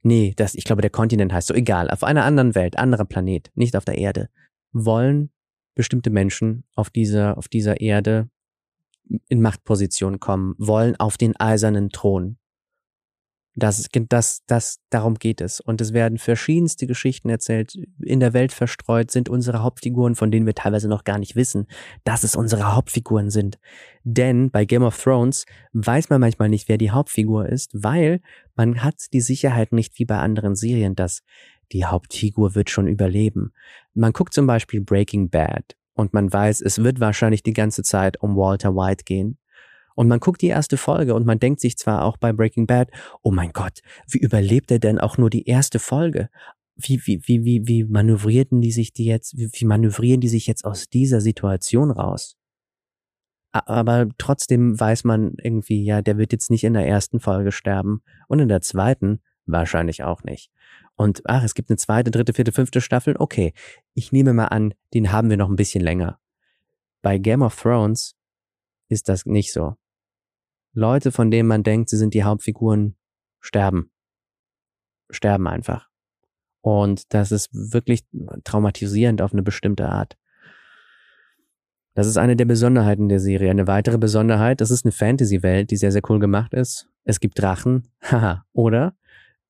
Nee, 0.02 0.32
das, 0.36 0.54
ich 0.54 0.64
glaube, 0.64 0.82
der 0.82 0.90
Kontinent 0.90 1.32
heißt 1.32 1.48
so. 1.48 1.54
Egal, 1.54 1.90
auf 1.90 2.04
einer 2.04 2.24
anderen 2.24 2.54
Welt, 2.54 2.78
anderer 2.78 3.04
Planet, 3.04 3.50
nicht 3.54 3.76
auf 3.76 3.84
der 3.84 3.98
Erde 3.98 4.30
wollen 4.72 5.30
bestimmte 5.74 6.10
Menschen 6.10 6.64
auf 6.74 6.90
dieser, 6.90 7.38
auf 7.38 7.48
dieser 7.48 7.80
Erde 7.80 8.28
in 9.28 9.40
Machtposition 9.40 10.20
kommen, 10.20 10.54
wollen 10.58 10.96
auf 10.96 11.16
den 11.16 11.36
eisernen 11.36 11.90
Thron. 11.90 12.38
Das, 13.60 13.88
das, 13.92 14.40
das, 14.46 14.78
darum 14.90 15.14
geht 15.14 15.40
es. 15.40 15.60
Und 15.60 15.80
es 15.80 15.92
werden 15.92 16.18
verschiedenste 16.18 16.86
Geschichten 16.86 17.28
erzählt, 17.28 17.74
in 18.00 18.18
der 18.18 18.32
Welt 18.32 18.52
verstreut 18.52 19.10
sind 19.10 19.28
unsere 19.28 19.62
Hauptfiguren, 19.62 20.14
von 20.14 20.30
denen 20.30 20.46
wir 20.46 20.54
teilweise 20.54 20.88
noch 20.88 21.04
gar 21.04 21.18
nicht 21.18 21.36
wissen, 21.36 21.66
dass 22.04 22.24
es 22.24 22.34
unsere 22.34 22.74
Hauptfiguren 22.74 23.30
sind. 23.30 23.58
Denn 24.02 24.50
bei 24.50 24.64
Game 24.64 24.82
of 24.82 25.00
Thrones 25.00 25.44
weiß 25.72 26.08
man 26.10 26.20
manchmal 26.20 26.48
nicht, 26.48 26.68
wer 26.68 26.78
die 26.78 26.90
Hauptfigur 26.90 27.48
ist, 27.48 27.70
weil 27.74 28.20
man 28.56 28.82
hat 28.82 28.96
die 29.12 29.20
Sicherheit 29.20 29.72
nicht 29.72 29.98
wie 29.98 30.06
bei 30.06 30.18
anderen 30.18 30.56
Serien, 30.56 30.96
dass 30.96 31.22
die 31.72 31.84
Hauptfigur 31.84 32.54
wird 32.54 32.70
schon 32.70 32.88
überleben. 32.88 33.52
Man 33.94 34.12
guckt 34.12 34.34
zum 34.34 34.46
Beispiel 34.46 34.80
Breaking 34.80 35.30
Bad 35.30 35.76
und 35.94 36.14
man 36.14 36.32
weiß, 36.32 36.62
es 36.62 36.82
wird 36.82 36.98
wahrscheinlich 36.98 37.42
die 37.42 37.52
ganze 37.52 37.82
Zeit 37.82 38.20
um 38.22 38.36
Walter 38.36 38.74
White 38.74 39.04
gehen. 39.04 39.36
Und 40.00 40.08
man 40.08 40.18
guckt 40.18 40.40
die 40.40 40.46
erste 40.46 40.78
Folge 40.78 41.14
und 41.14 41.26
man 41.26 41.38
denkt 41.38 41.60
sich 41.60 41.76
zwar 41.76 42.06
auch 42.06 42.16
bei 42.16 42.32
Breaking 42.32 42.66
Bad, 42.66 42.88
oh 43.20 43.30
mein 43.30 43.52
Gott, 43.52 43.80
wie 44.08 44.16
überlebt 44.16 44.70
er 44.70 44.78
denn 44.78 44.98
auch 44.98 45.18
nur 45.18 45.28
die 45.28 45.44
erste 45.44 45.78
Folge? 45.78 46.30
Wie, 46.74 47.02
wie, 47.04 47.20
wie, 47.26 47.44
wie, 47.44 47.68
wie 47.68 47.84
manövrierten 47.84 48.62
die 48.62 48.72
sich 48.72 48.94
die 48.94 49.04
jetzt, 49.04 49.36
wie, 49.36 49.50
wie 49.52 49.66
manövrieren 49.66 50.22
die 50.22 50.30
sich 50.30 50.46
jetzt 50.46 50.64
aus 50.64 50.88
dieser 50.88 51.20
Situation 51.20 51.90
raus? 51.90 52.38
Aber 53.52 54.08
trotzdem 54.16 54.80
weiß 54.80 55.04
man 55.04 55.34
irgendwie, 55.36 55.84
ja, 55.84 56.00
der 56.00 56.16
wird 56.16 56.32
jetzt 56.32 56.50
nicht 56.50 56.64
in 56.64 56.72
der 56.72 56.86
ersten 56.86 57.20
Folge 57.20 57.52
sterben 57.52 58.00
und 58.26 58.38
in 58.38 58.48
der 58.48 58.62
zweiten 58.62 59.20
wahrscheinlich 59.44 60.02
auch 60.02 60.24
nicht. 60.24 60.50
Und 60.96 61.20
ach, 61.26 61.44
es 61.44 61.52
gibt 61.54 61.68
eine 61.68 61.76
zweite, 61.76 62.10
dritte, 62.10 62.32
vierte, 62.32 62.52
fünfte 62.52 62.80
Staffel. 62.80 63.16
Okay, 63.18 63.52
ich 63.92 64.12
nehme 64.12 64.32
mal 64.32 64.46
an, 64.46 64.72
den 64.94 65.12
haben 65.12 65.28
wir 65.28 65.36
noch 65.36 65.50
ein 65.50 65.56
bisschen 65.56 65.82
länger. 65.82 66.18
Bei 67.02 67.18
Game 67.18 67.42
of 67.42 67.60
Thrones 67.60 68.16
ist 68.88 69.10
das 69.10 69.26
nicht 69.26 69.52
so. 69.52 69.76
Leute, 70.72 71.12
von 71.12 71.30
denen 71.30 71.48
man 71.48 71.62
denkt, 71.62 71.88
sie 71.88 71.96
sind 71.96 72.14
die 72.14 72.24
Hauptfiguren, 72.24 72.96
sterben. 73.40 73.90
Sterben 75.10 75.48
einfach. 75.48 75.88
Und 76.60 77.12
das 77.14 77.32
ist 77.32 77.48
wirklich 77.52 78.04
traumatisierend 78.44 79.22
auf 79.22 79.32
eine 79.32 79.42
bestimmte 79.42 79.88
Art. 79.88 80.16
Das 81.94 82.06
ist 82.06 82.16
eine 82.16 82.36
der 82.36 82.44
Besonderheiten 82.44 83.08
der 83.08 83.18
Serie. 83.18 83.50
Eine 83.50 83.66
weitere 83.66 83.98
Besonderheit, 83.98 84.60
das 84.60 84.70
ist 84.70 84.84
eine 84.84 84.92
Fantasy-Welt, 84.92 85.70
die 85.70 85.76
sehr, 85.76 85.92
sehr 85.92 86.02
cool 86.08 86.20
gemacht 86.20 86.54
ist. 86.54 86.88
Es 87.04 87.20
gibt 87.20 87.38
Drachen. 87.40 87.88
Haha. 88.02 88.44
Oder 88.52 88.94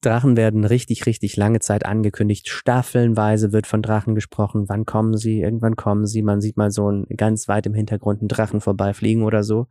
Drachen 0.00 0.36
werden 0.36 0.64
richtig, 0.64 1.04
richtig 1.04 1.36
lange 1.36 1.60
Zeit 1.60 1.84
angekündigt. 1.84 2.48
Staffelnweise 2.48 3.52
wird 3.52 3.66
von 3.66 3.82
Drachen 3.82 4.14
gesprochen. 4.14 4.68
Wann 4.68 4.86
kommen 4.86 5.16
sie? 5.16 5.42
Irgendwann 5.42 5.76
kommen 5.76 6.06
sie. 6.06 6.22
Man 6.22 6.40
sieht 6.40 6.56
mal 6.56 6.70
so 6.70 6.90
ein, 6.90 7.06
ganz 7.16 7.48
weit 7.48 7.66
im 7.66 7.74
Hintergrund 7.74 8.20
einen 8.20 8.28
Drachen 8.28 8.62
vorbeifliegen 8.62 9.22
oder 9.24 9.44
so. 9.44 9.66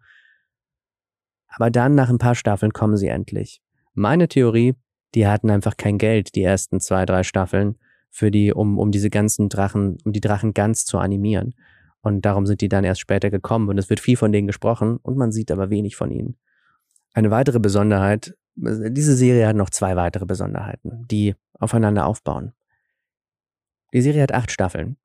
Aber 1.49 1.69
dann, 1.69 1.95
nach 1.95 2.09
ein 2.09 2.17
paar 2.17 2.35
Staffeln, 2.35 2.73
kommen 2.73 2.97
sie 2.97 3.07
endlich. 3.07 3.61
Meine 3.93 4.27
Theorie, 4.27 4.75
die 5.15 5.27
hatten 5.27 5.49
einfach 5.49 5.77
kein 5.77 5.97
Geld, 5.97 6.35
die 6.35 6.43
ersten 6.43 6.79
zwei, 6.79 7.05
drei 7.05 7.23
Staffeln, 7.23 7.77
für 8.11 8.31
die, 8.31 8.53
um, 8.53 8.79
um 8.79 8.91
diese 8.91 9.09
ganzen 9.09 9.49
Drachen, 9.49 9.97
um 10.03 10.13
die 10.13 10.21
Drachen 10.21 10.53
ganz 10.53 10.85
zu 10.85 10.97
animieren. 10.97 11.53
Und 12.01 12.25
darum 12.25 12.45
sind 12.45 12.61
die 12.61 12.69
dann 12.69 12.83
erst 12.83 13.01
später 13.01 13.29
gekommen. 13.29 13.69
Und 13.69 13.77
es 13.77 13.89
wird 13.89 13.99
viel 13.99 14.17
von 14.17 14.31
denen 14.31 14.47
gesprochen 14.47 14.97
und 14.97 15.17
man 15.17 15.31
sieht 15.31 15.51
aber 15.51 15.69
wenig 15.69 15.95
von 15.95 16.11
ihnen. 16.11 16.37
Eine 17.13 17.29
weitere 17.29 17.59
Besonderheit 17.59 18.33
diese 18.61 19.15
Serie 19.15 19.47
hat 19.47 19.55
noch 19.55 19.69
zwei 19.69 19.95
weitere 19.95 20.25
Besonderheiten, 20.25 21.05
die 21.09 21.35
aufeinander 21.53 22.05
aufbauen. 22.05 22.53
Die 23.93 24.01
Serie 24.01 24.21
hat 24.23 24.33
acht 24.33 24.51
Staffeln. 24.51 24.97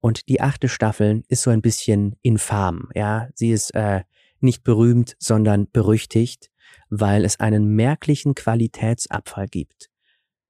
Und 0.00 0.28
die 0.28 0.40
achte 0.40 0.68
Staffel 0.68 1.24
ist 1.28 1.42
so 1.42 1.50
ein 1.50 1.62
bisschen 1.62 2.16
infam, 2.22 2.90
ja. 2.94 3.28
Sie 3.34 3.50
ist 3.50 3.74
äh, 3.74 4.02
nicht 4.42 4.64
berühmt, 4.64 5.16
sondern 5.18 5.68
berüchtigt, 5.70 6.50
weil 6.88 7.24
es 7.24 7.40
einen 7.40 7.66
merklichen 7.74 8.34
Qualitätsabfall 8.34 9.48
gibt. 9.48 9.88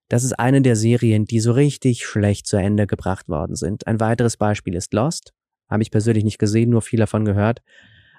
Das 0.08 0.22
ist 0.22 0.38
eine 0.38 0.62
der 0.62 0.76
Serien, 0.76 1.24
die 1.24 1.40
so 1.40 1.52
richtig 1.52 2.04
schlecht 2.04 2.46
zu 2.46 2.56
Ende 2.56 2.86
gebracht 2.86 3.28
worden 3.28 3.56
sind. 3.56 3.86
Ein 3.86 3.98
weiteres 3.98 4.36
Beispiel 4.36 4.74
ist 4.74 4.92
Lost. 4.92 5.32
Habe 5.68 5.82
ich 5.82 5.90
persönlich 5.90 6.22
nicht 6.22 6.38
gesehen, 6.38 6.70
nur 6.70 6.82
viel 6.82 7.00
davon 7.00 7.24
gehört. 7.24 7.60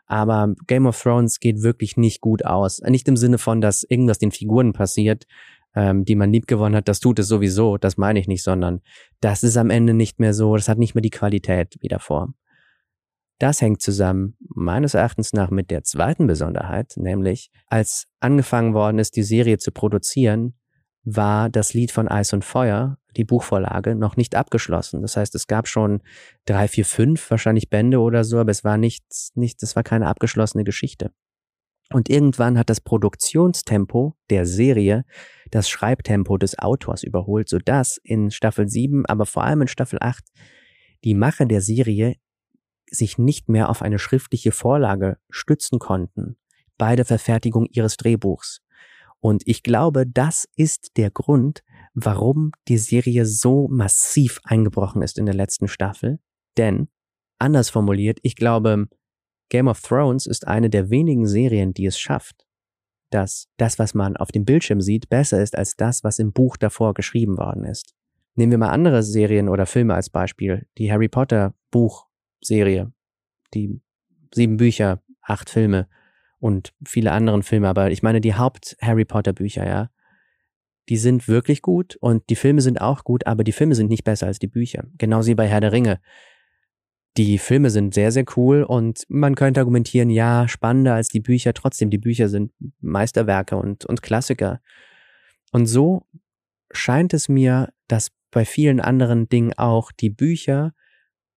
Aber 0.05 0.53
Game 0.67 0.85
of 0.85 1.01
Thrones 1.01 1.39
geht 1.39 1.63
wirklich 1.63 1.95
nicht 1.95 2.21
gut 2.21 2.45
aus. 2.45 2.81
Nicht 2.81 3.07
im 3.07 3.17
Sinne 3.17 3.37
von, 3.37 3.61
dass 3.61 3.83
irgendwas 3.83 4.19
den 4.19 4.31
Figuren 4.31 4.73
passiert, 4.73 5.25
ähm, 5.75 6.05
die 6.05 6.15
man 6.15 6.31
lieb 6.31 6.47
gewonnen 6.47 6.75
hat, 6.75 6.87
das 6.87 6.99
tut 6.99 7.19
es 7.19 7.27
sowieso, 7.27 7.77
das 7.77 7.97
meine 7.97 8.19
ich 8.19 8.27
nicht, 8.27 8.43
sondern 8.43 8.81
das 9.19 9.43
ist 9.43 9.57
am 9.57 9.69
Ende 9.69 9.93
nicht 9.93 10.19
mehr 10.19 10.33
so, 10.33 10.55
das 10.55 10.67
hat 10.69 10.77
nicht 10.77 10.95
mehr 10.95 11.01
die 11.01 11.09
Qualität 11.09 11.75
wie 11.81 11.87
davor. 11.87 12.33
Das 13.39 13.61
hängt 13.61 13.81
zusammen, 13.81 14.35
meines 14.39 14.95
Erachtens 14.95 15.33
nach, 15.33 15.51
mit 15.51 15.69
der 15.69 15.83
zweiten 15.83 16.25
Besonderheit, 16.25 16.93
nämlich 16.95 17.51
als 17.67 18.07
angefangen 18.19 18.73
worden 18.73 18.97
ist, 18.97 19.15
die 19.15 19.23
Serie 19.23 19.59
zu 19.59 19.71
produzieren, 19.71 20.55
war 21.03 21.49
das 21.49 21.73
Lied 21.73 21.91
von 21.91 22.07
Eis 22.07 22.33
und 22.33 22.43
Feuer, 22.43 22.97
die 23.15 23.23
Buchvorlage, 23.23 23.95
noch 23.95 24.17
nicht 24.17 24.35
abgeschlossen. 24.35 25.01
Das 25.01 25.15
heißt, 25.15 25.35
es 25.35 25.47
gab 25.47 25.67
schon 25.67 26.01
drei, 26.45 26.67
vier, 26.67 26.83
fünf 26.83 27.29
wahrscheinlich 27.31 27.69
Bände 27.69 27.99
oder 27.99 28.23
so, 28.23 28.39
aber 28.39 28.51
es 28.51 28.63
war 28.63 28.77
nichts, 28.77 29.31
nicht, 29.35 29.61
das 29.61 29.75
war 29.75 29.83
keine 29.83 30.07
abgeschlossene 30.07 30.63
Geschichte. 30.63 31.11
Und 31.93 32.09
irgendwann 32.09 32.57
hat 32.57 32.69
das 32.69 32.81
Produktionstempo 32.81 34.15
der 34.29 34.45
Serie 34.45 35.05
das 35.51 35.69
Schreibtempo 35.69 36.37
des 36.37 36.59
Autors 36.59 37.03
überholt, 37.03 37.47
sodass 37.47 37.97
in 38.03 38.29
Staffel 38.31 38.67
7, 38.67 39.05
aber 39.05 39.25
vor 39.25 39.43
allem 39.43 39.61
in 39.61 39.67
Staffel 39.69 39.99
8, 40.01 40.25
die 41.05 41.13
Macher 41.13 41.45
der 41.45 41.61
Serie 41.61 42.15
sich 42.89 43.17
nicht 43.17 43.49
mehr 43.49 43.69
auf 43.69 43.81
eine 43.81 43.99
schriftliche 43.99 44.51
Vorlage 44.51 45.17
stützen 45.29 45.79
konnten 45.79 46.37
bei 46.77 46.95
der 46.95 47.05
Verfertigung 47.05 47.65
ihres 47.65 47.97
Drehbuchs. 47.97 48.61
Und 49.19 49.43
ich 49.45 49.63
glaube, 49.63 50.05
das 50.05 50.47
ist 50.55 50.97
der 50.97 51.09
Grund, 51.09 51.63
warum 51.93 52.51
die 52.67 52.77
Serie 52.77 53.25
so 53.25 53.67
massiv 53.67 54.39
eingebrochen 54.43 55.01
ist 55.01 55.17
in 55.17 55.25
der 55.25 55.35
letzten 55.35 55.67
Staffel. 55.67 56.19
Denn, 56.55 56.89
anders 57.39 57.69
formuliert, 57.69 58.19
ich 58.21 58.35
glaube, 58.35 58.87
Game 59.49 59.67
of 59.67 59.81
Thrones 59.81 60.27
ist 60.27 60.47
eine 60.47 60.69
der 60.69 60.89
wenigen 60.89 61.27
Serien, 61.27 61.73
die 61.73 61.85
es 61.85 61.99
schafft, 61.99 62.45
dass 63.09 63.47
das, 63.57 63.79
was 63.79 63.93
man 63.93 64.17
auf 64.17 64.31
dem 64.31 64.45
Bildschirm 64.45 64.81
sieht, 64.81 65.09
besser 65.09 65.41
ist 65.41 65.57
als 65.57 65.75
das, 65.75 66.03
was 66.03 66.19
im 66.19 66.33
Buch 66.33 66.57
davor 66.57 66.93
geschrieben 66.93 67.37
worden 67.37 67.63
ist. 67.63 67.95
Nehmen 68.35 68.51
wir 68.51 68.59
mal 68.59 68.69
andere 68.69 69.01
Serien 69.01 69.49
oder 69.49 69.65
Filme 69.65 69.95
als 69.95 70.09
Beispiel. 70.09 70.67
Die 70.77 70.91
Harry 70.91 71.07
Potter 71.07 71.55
Buchserie, 72.39 72.91
die 73.53 73.81
sieben 74.33 74.57
Bücher, 74.57 75.01
acht 75.21 75.49
Filme 75.49 75.87
und 76.39 76.73
viele 76.85 77.11
anderen 77.11 77.43
Filme, 77.43 77.67
aber 77.67 77.91
ich 77.91 78.03
meine 78.03 78.21
die 78.21 78.35
Haupt-Harry 78.35 79.05
Potter 79.05 79.33
Bücher, 79.33 79.65
ja, 79.65 79.89
die 80.89 80.97
sind 80.97 81.27
wirklich 81.27 81.61
gut 81.61 81.97
und 81.97 82.29
die 82.29 82.35
Filme 82.35 82.61
sind 82.61 82.79
auch 82.79 83.03
gut, 83.03 83.27
aber 83.27 83.43
die 83.43 83.51
Filme 83.51 83.75
sind 83.75 83.89
nicht 83.89 84.03
besser 84.03 84.27
als 84.27 84.39
die 84.39 84.47
Bücher. 84.47 84.85
Genauso 84.97 85.29
wie 85.29 85.35
bei 85.35 85.47
Herr 85.47 85.59
der 85.59 85.73
Ringe. 85.73 85.99
Die 87.17 87.39
Filme 87.39 87.71
sind 87.71 87.93
sehr, 87.93 88.11
sehr 88.11 88.25
cool 88.37 88.63
und 88.63 89.03
man 89.09 89.35
könnte 89.35 89.59
argumentieren, 89.59 90.09
ja, 90.09 90.47
spannender 90.47 90.93
als 90.93 91.09
die 91.09 91.19
Bücher. 91.19 91.53
Trotzdem, 91.53 91.89
die 91.89 91.97
Bücher 91.97 92.29
sind 92.29 92.53
Meisterwerke 92.79 93.57
und, 93.57 93.85
und 93.85 94.01
Klassiker. 94.01 94.61
Und 95.51 95.65
so 95.65 96.03
scheint 96.71 97.13
es 97.13 97.27
mir, 97.27 97.73
dass 97.87 98.11
bei 98.31 98.45
vielen 98.45 98.79
anderen 98.79 99.27
Dingen 99.27 99.53
auch 99.57 99.91
die 99.91 100.11
Bücher 100.11 100.73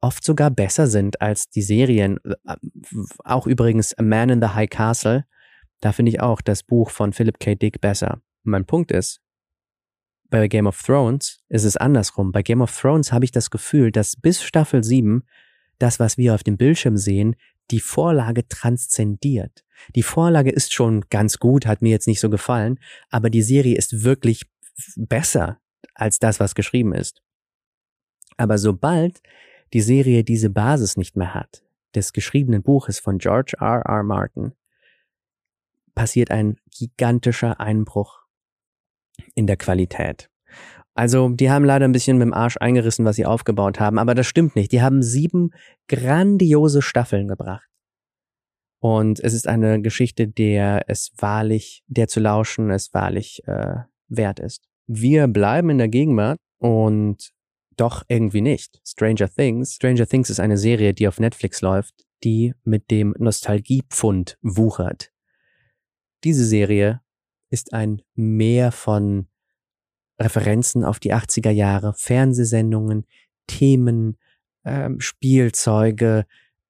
oft 0.00 0.24
sogar 0.24 0.50
besser 0.50 0.86
sind 0.86 1.20
als 1.20 1.48
die 1.48 1.62
Serien. 1.62 2.18
Äh, 2.24 2.56
auch 3.24 3.46
übrigens 3.46 3.94
A 3.94 4.02
Man 4.02 4.30
in 4.30 4.40
the 4.40 4.48
High 4.48 4.70
Castle, 4.70 5.24
da 5.80 5.92
finde 5.92 6.10
ich 6.10 6.20
auch 6.20 6.40
das 6.40 6.62
Buch 6.62 6.90
von 6.90 7.12
Philip 7.12 7.38
K. 7.38 7.54
Dick 7.54 7.80
besser. 7.80 8.20
mein 8.42 8.64
Punkt 8.64 8.90
ist, 8.90 9.20
bei 10.30 10.46
Game 10.46 10.66
of 10.66 10.80
Thrones 10.80 11.40
ist 11.48 11.64
es 11.64 11.76
andersrum. 11.76 12.32
Bei 12.32 12.42
Game 12.42 12.60
of 12.62 12.78
Thrones 12.78 13.12
habe 13.12 13.24
ich 13.24 13.32
das 13.32 13.50
Gefühl, 13.50 13.90
dass 13.90 14.16
bis 14.16 14.42
Staffel 14.42 14.84
7 14.84 15.24
das, 15.78 15.98
was 15.98 16.16
wir 16.16 16.34
auf 16.34 16.44
dem 16.44 16.56
Bildschirm 16.56 16.96
sehen, 16.96 17.34
die 17.70 17.80
Vorlage 17.80 18.46
transzendiert. 18.46 19.64
Die 19.94 20.02
Vorlage 20.02 20.50
ist 20.50 20.72
schon 20.72 21.04
ganz 21.10 21.38
gut, 21.38 21.66
hat 21.66 21.82
mir 21.82 21.90
jetzt 21.90 22.06
nicht 22.06 22.20
so 22.20 22.30
gefallen, 22.30 22.78
aber 23.08 23.30
die 23.30 23.42
Serie 23.42 23.76
ist 23.76 24.04
wirklich 24.04 24.48
besser 24.96 25.58
als 25.94 26.18
das, 26.18 26.38
was 26.38 26.54
geschrieben 26.54 26.94
ist. 26.94 27.22
Aber 28.36 28.58
sobald 28.58 29.20
die 29.72 29.80
Serie 29.80 30.24
diese 30.24 30.50
Basis 30.50 30.96
nicht 30.96 31.16
mehr 31.16 31.34
hat, 31.34 31.62
des 31.94 32.12
geschriebenen 32.12 32.62
Buches 32.62 32.98
von 32.98 33.18
George 33.18 33.54
R. 33.60 33.82
R. 33.86 34.02
Martin, 34.02 34.52
passiert 35.94 36.30
ein 36.30 36.56
gigantischer 36.70 37.60
Einbruch 37.60 38.20
in 39.34 39.46
der 39.46 39.56
Qualität. 39.56 40.30
Also, 40.94 41.28
die 41.28 41.50
haben 41.50 41.64
leider 41.64 41.86
ein 41.86 41.92
bisschen 41.92 42.18
mit 42.18 42.26
dem 42.26 42.34
Arsch 42.34 42.56
eingerissen, 42.58 43.04
was 43.04 43.16
sie 43.16 43.26
aufgebaut 43.26 43.80
haben, 43.80 43.98
aber 43.98 44.14
das 44.14 44.26
stimmt 44.26 44.56
nicht. 44.56 44.72
Die 44.72 44.82
haben 44.82 45.02
sieben 45.02 45.50
grandiose 45.88 46.82
Staffeln 46.82 47.28
gebracht. 47.28 47.68
Und 48.80 49.20
es 49.20 49.34
ist 49.34 49.46
eine 49.46 49.80
Geschichte, 49.82 50.26
der 50.26 50.88
es 50.88 51.12
wahrlich, 51.18 51.84
der 51.86 52.08
zu 52.08 52.18
lauschen 52.18 52.70
es 52.70 52.92
wahrlich 52.94 53.42
äh, 53.46 53.76
wert 54.08 54.40
ist. 54.40 54.64
Wir 54.86 55.28
bleiben 55.28 55.70
in 55.70 55.78
der 55.78 55.88
Gegenwart 55.88 56.38
und 56.58 57.30
doch 57.76 58.04
irgendwie 58.08 58.40
nicht. 58.40 58.80
Stranger 58.84 59.28
Things. 59.28 59.74
Stranger 59.74 60.06
Things 60.06 60.30
ist 60.30 60.40
eine 60.40 60.58
Serie, 60.58 60.94
die 60.94 61.08
auf 61.08 61.20
Netflix 61.20 61.60
läuft, 61.60 61.94
die 62.24 62.54
mit 62.64 62.90
dem 62.90 63.14
Nostalgiepfund 63.18 64.38
wuchert. 64.42 65.12
Diese 66.24 66.44
Serie 66.44 67.00
ist 67.50 67.72
ein 67.72 68.02
Meer 68.14 68.72
von 68.72 69.26
Referenzen 70.20 70.84
auf 70.84 71.00
die 71.00 71.14
80er 71.14 71.50
Jahre, 71.50 71.94
Fernsehsendungen, 71.94 73.06
Themen, 73.46 74.18
ähm, 74.64 75.00
Spielzeuge, 75.00 76.26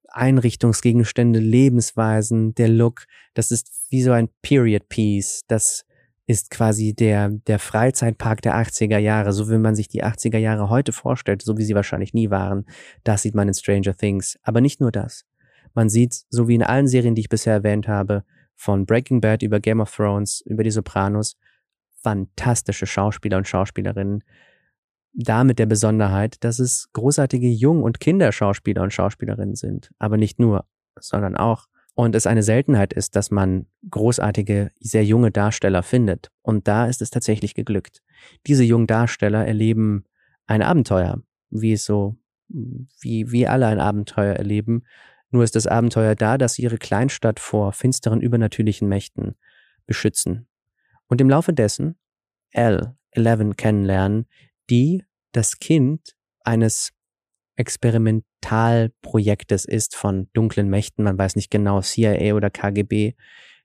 Einrichtungsgegenstände, 0.08 1.40
Lebensweisen, 1.40 2.54
der 2.54 2.68
Look. 2.68 3.06
Das 3.34 3.50
ist 3.50 3.70
wie 3.90 4.02
so 4.02 4.12
ein 4.12 4.28
Period 4.42 4.88
Piece. 4.88 5.42
Das 5.48 5.84
ist 6.30 6.50
quasi 6.50 6.94
der, 6.94 7.28
der 7.28 7.58
Freizeitpark 7.58 8.40
der 8.40 8.54
80er 8.54 8.98
Jahre, 8.98 9.32
so 9.32 9.50
wie 9.50 9.58
man 9.58 9.74
sich 9.74 9.88
die 9.88 10.04
80er 10.04 10.38
Jahre 10.38 10.70
heute 10.70 10.92
vorstellt, 10.92 11.42
so 11.42 11.58
wie 11.58 11.64
sie 11.64 11.74
wahrscheinlich 11.74 12.14
nie 12.14 12.30
waren. 12.30 12.66
Das 13.02 13.22
sieht 13.22 13.34
man 13.34 13.48
in 13.48 13.54
Stranger 13.54 13.96
Things. 13.96 14.38
Aber 14.44 14.60
nicht 14.60 14.80
nur 14.80 14.92
das. 14.92 15.24
Man 15.74 15.88
sieht, 15.88 16.14
so 16.28 16.46
wie 16.46 16.54
in 16.54 16.62
allen 16.62 16.86
Serien, 16.86 17.16
die 17.16 17.22
ich 17.22 17.28
bisher 17.28 17.54
erwähnt 17.54 17.88
habe, 17.88 18.22
von 18.54 18.86
Breaking 18.86 19.20
Bad 19.20 19.42
über 19.42 19.58
Game 19.58 19.80
of 19.80 19.92
Thrones, 19.92 20.40
über 20.42 20.62
die 20.62 20.70
Sopranos, 20.70 21.36
fantastische 22.00 22.86
Schauspieler 22.86 23.38
und 23.38 23.48
Schauspielerinnen. 23.48 24.22
Da 25.12 25.42
mit 25.42 25.58
der 25.58 25.66
Besonderheit, 25.66 26.36
dass 26.44 26.60
es 26.60 26.90
großartige 26.92 27.48
Jung- 27.48 27.82
und 27.82 27.98
Kinderschauspieler 27.98 28.82
und 28.82 28.92
Schauspielerinnen 28.92 29.56
sind. 29.56 29.90
Aber 29.98 30.16
nicht 30.16 30.38
nur, 30.38 30.64
sondern 30.96 31.36
auch. 31.36 31.66
Und 32.00 32.14
es 32.14 32.26
eine 32.26 32.42
Seltenheit 32.42 32.94
ist, 32.94 33.14
dass 33.14 33.30
man 33.30 33.66
großartige, 33.90 34.70
sehr 34.80 35.04
junge 35.04 35.30
Darsteller 35.30 35.82
findet. 35.82 36.30
Und 36.40 36.66
da 36.66 36.86
ist 36.86 37.02
es 37.02 37.10
tatsächlich 37.10 37.52
geglückt. 37.52 38.00
Diese 38.46 38.64
jungen 38.64 38.86
Darsteller 38.86 39.46
erleben 39.46 40.04
ein 40.46 40.62
Abenteuer, 40.62 41.20
wie 41.50 41.74
es 41.74 41.84
so, 41.84 42.16
wie, 42.48 43.30
wie 43.32 43.46
alle 43.46 43.66
ein 43.66 43.80
Abenteuer 43.80 44.32
erleben. 44.32 44.84
Nur 45.28 45.44
ist 45.44 45.54
das 45.54 45.66
Abenteuer 45.66 46.14
da, 46.14 46.38
dass 46.38 46.54
sie 46.54 46.62
ihre 46.62 46.78
Kleinstadt 46.78 47.38
vor 47.38 47.74
finsteren 47.74 48.22
übernatürlichen 48.22 48.88
Mächten 48.88 49.34
beschützen 49.84 50.48
und 51.06 51.20
im 51.20 51.28
Laufe 51.28 51.52
dessen 51.52 51.96
L11 52.54 53.56
kennenlernen, 53.56 54.24
die 54.70 55.04
das 55.32 55.58
Kind 55.58 56.16
eines 56.44 56.92
Experimentalprojektes 57.60 59.66
ist 59.66 59.94
von 59.94 60.28
dunklen 60.32 60.70
Mächten, 60.70 61.04
man 61.04 61.18
weiß 61.18 61.36
nicht 61.36 61.50
genau, 61.50 61.82
CIA 61.82 62.34
oder 62.34 62.48
KGB, 62.48 63.12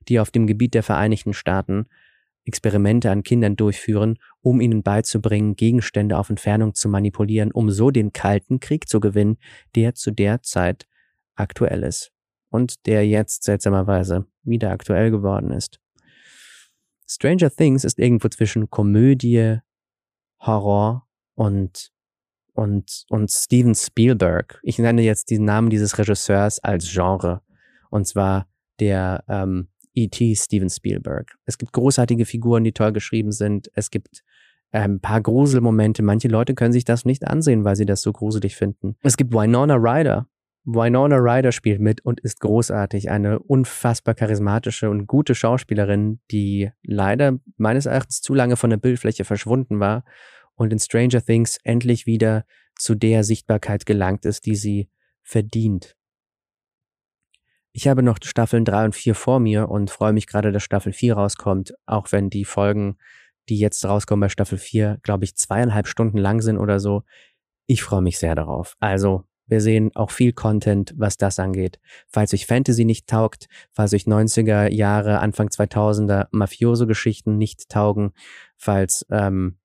die 0.06 0.20
auf 0.20 0.30
dem 0.30 0.46
Gebiet 0.46 0.74
der 0.74 0.82
Vereinigten 0.82 1.32
Staaten 1.32 1.86
Experimente 2.44 3.10
an 3.10 3.22
Kindern 3.22 3.56
durchführen, 3.56 4.18
um 4.42 4.60
ihnen 4.60 4.82
beizubringen, 4.82 5.56
Gegenstände 5.56 6.18
auf 6.18 6.28
Entfernung 6.28 6.74
zu 6.74 6.90
manipulieren, 6.90 7.50
um 7.50 7.70
so 7.70 7.90
den 7.90 8.12
Kalten 8.12 8.60
Krieg 8.60 8.86
zu 8.86 9.00
gewinnen, 9.00 9.38
der 9.74 9.94
zu 9.94 10.10
der 10.12 10.42
Zeit 10.42 10.86
aktuell 11.34 11.82
ist 11.82 12.12
und 12.50 12.86
der 12.86 13.08
jetzt 13.08 13.44
seltsamerweise 13.44 14.26
wieder 14.42 14.70
aktuell 14.70 15.10
geworden 15.10 15.50
ist. 15.50 15.80
Stranger 17.08 17.50
Things 17.50 17.82
ist 17.82 17.98
irgendwo 17.98 18.28
zwischen 18.28 18.68
Komödie, 18.68 19.60
Horror 20.38 21.08
und 21.34 21.95
und 22.56 23.04
und 23.08 23.30
Steven 23.30 23.74
Spielberg. 23.74 24.60
Ich 24.62 24.78
nenne 24.78 25.02
jetzt 25.02 25.30
den 25.30 25.44
Namen 25.44 25.70
dieses 25.70 25.98
Regisseurs 25.98 26.58
als 26.58 26.90
Genre 26.90 27.42
und 27.90 28.06
zwar 28.06 28.46
der 28.80 29.24
ähm, 29.28 29.68
E.T. 29.94 30.34
Steven 30.36 30.68
Spielberg. 30.68 31.36
Es 31.46 31.56
gibt 31.58 31.72
großartige 31.72 32.26
Figuren, 32.26 32.64
die 32.64 32.72
toll 32.72 32.92
geschrieben 32.92 33.32
sind. 33.32 33.70
Es 33.74 33.90
gibt 33.90 34.22
ein 34.70 34.90
ähm, 34.90 35.00
paar 35.00 35.22
Gruselmomente. 35.22 36.02
Manche 36.02 36.28
Leute 36.28 36.54
können 36.54 36.72
sich 36.72 36.84
das 36.84 37.04
nicht 37.04 37.26
ansehen, 37.26 37.64
weil 37.64 37.76
sie 37.76 37.86
das 37.86 38.02
so 38.02 38.12
gruselig 38.12 38.56
finden. 38.56 38.96
Es 39.02 39.16
gibt 39.16 39.32
Winona 39.32 39.76
Ryder, 39.76 40.28
Winona 40.64 41.16
Ryder 41.16 41.52
spielt 41.52 41.80
mit 41.80 42.04
und 42.04 42.20
ist 42.20 42.40
großartig. 42.40 43.10
Eine 43.10 43.38
unfassbar 43.38 44.14
charismatische 44.14 44.90
und 44.90 45.06
gute 45.06 45.34
Schauspielerin, 45.34 46.20
die 46.30 46.70
leider 46.82 47.38
meines 47.56 47.86
Erachtens 47.86 48.20
zu 48.20 48.34
lange 48.34 48.56
von 48.56 48.70
der 48.70 48.76
Bildfläche 48.76 49.24
verschwunden 49.24 49.80
war 49.80 50.04
und 50.56 50.72
in 50.72 50.78
Stranger 50.78 51.24
Things 51.24 51.58
endlich 51.62 52.06
wieder 52.06 52.44
zu 52.76 52.94
der 52.94 53.24
Sichtbarkeit 53.24 53.86
gelangt 53.86 54.24
ist, 54.24 54.46
die 54.46 54.56
sie 54.56 54.88
verdient. 55.22 55.96
Ich 57.72 57.88
habe 57.88 58.02
noch 58.02 58.18
Staffeln 58.22 58.64
3 58.64 58.86
und 58.86 58.94
4 58.94 59.14
vor 59.14 59.38
mir 59.38 59.68
und 59.68 59.90
freue 59.90 60.14
mich 60.14 60.26
gerade, 60.26 60.50
dass 60.50 60.62
Staffel 60.62 60.92
4 60.92 61.14
rauskommt, 61.14 61.74
auch 61.84 62.10
wenn 62.10 62.30
die 62.30 62.46
Folgen, 62.46 62.96
die 63.48 63.58
jetzt 63.58 63.84
rauskommen 63.84 64.22
bei 64.22 64.28
Staffel 64.28 64.58
4, 64.58 64.98
glaube 65.02 65.24
ich, 65.24 65.36
zweieinhalb 65.36 65.86
Stunden 65.86 66.18
lang 66.18 66.40
sind 66.40 66.58
oder 66.58 66.80
so. 66.80 67.02
Ich 67.66 67.82
freue 67.82 68.00
mich 68.00 68.18
sehr 68.18 68.34
darauf. 68.34 68.76
Also 68.80 69.24
wir 69.46 69.60
sehen 69.60 69.94
auch 69.94 70.10
viel 70.10 70.32
Content, 70.32 70.94
was 70.96 71.18
das 71.18 71.38
angeht. 71.38 71.78
Falls 72.08 72.34
euch 72.34 72.46
Fantasy 72.46 72.84
nicht 72.84 73.06
taugt, 73.06 73.46
falls 73.72 73.92
euch 73.92 74.04
90er 74.04 74.72
Jahre, 74.72 75.20
Anfang 75.20 75.48
2000er 75.48 76.28
Mafioso-Geschichten 76.32 77.36
nicht 77.36 77.68
taugen, 77.68 78.12
falls, 78.56 79.06
ähm, 79.10 79.58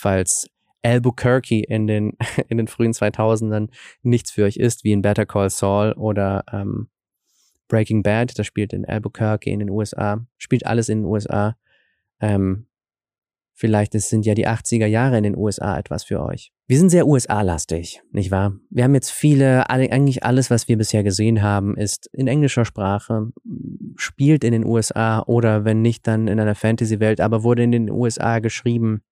falls 0.00 0.48
Albuquerque 0.82 1.62
in 1.62 1.86
den, 1.86 2.16
in 2.48 2.56
den 2.56 2.66
frühen 2.66 2.92
2000ern 2.92 3.68
nichts 4.02 4.30
für 4.30 4.44
euch 4.44 4.56
ist, 4.56 4.84
wie 4.84 4.92
in 4.92 5.02
Better 5.02 5.26
Call 5.26 5.50
Saul 5.50 5.92
oder 5.92 6.44
ähm, 6.52 6.88
Breaking 7.68 8.02
Bad, 8.02 8.38
das 8.38 8.46
spielt 8.46 8.72
in 8.72 8.84
Albuquerque 8.84 9.50
in 9.50 9.60
den 9.60 9.70
USA, 9.70 10.26
spielt 10.38 10.66
alles 10.66 10.88
in 10.88 11.02
den 11.02 11.06
USA. 11.06 11.56
Ähm, 12.20 12.66
Vielleicht 13.60 13.92
sind 13.92 14.24
ja 14.24 14.32
die 14.32 14.48
80er 14.48 14.86
Jahre 14.86 15.18
in 15.18 15.22
den 15.22 15.36
USA 15.36 15.78
etwas 15.78 16.04
für 16.04 16.22
euch. 16.22 16.50
Wir 16.66 16.78
sind 16.78 16.88
sehr 16.88 17.06
USA-lastig, 17.06 18.00
nicht 18.10 18.30
wahr? 18.30 18.54
Wir 18.70 18.84
haben 18.84 18.94
jetzt 18.94 19.10
viele, 19.10 19.68
eigentlich 19.68 20.24
alles, 20.24 20.48
was 20.48 20.66
wir 20.66 20.78
bisher 20.78 21.04
gesehen 21.04 21.42
haben, 21.42 21.76
ist 21.76 22.08
in 22.14 22.26
englischer 22.26 22.64
Sprache, 22.64 23.32
spielt 23.96 24.44
in 24.44 24.52
den 24.52 24.64
USA 24.64 25.22
oder 25.26 25.66
wenn 25.66 25.82
nicht, 25.82 26.06
dann 26.06 26.26
in 26.26 26.40
einer 26.40 26.54
Fantasy-Welt, 26.54 27.20
aber 27.20 27.42
wurde 27.42 27.62
in 27.62 27.72
den 27.72 27.90
USA 27.90 28.38
geschrieben. 28.38 29.02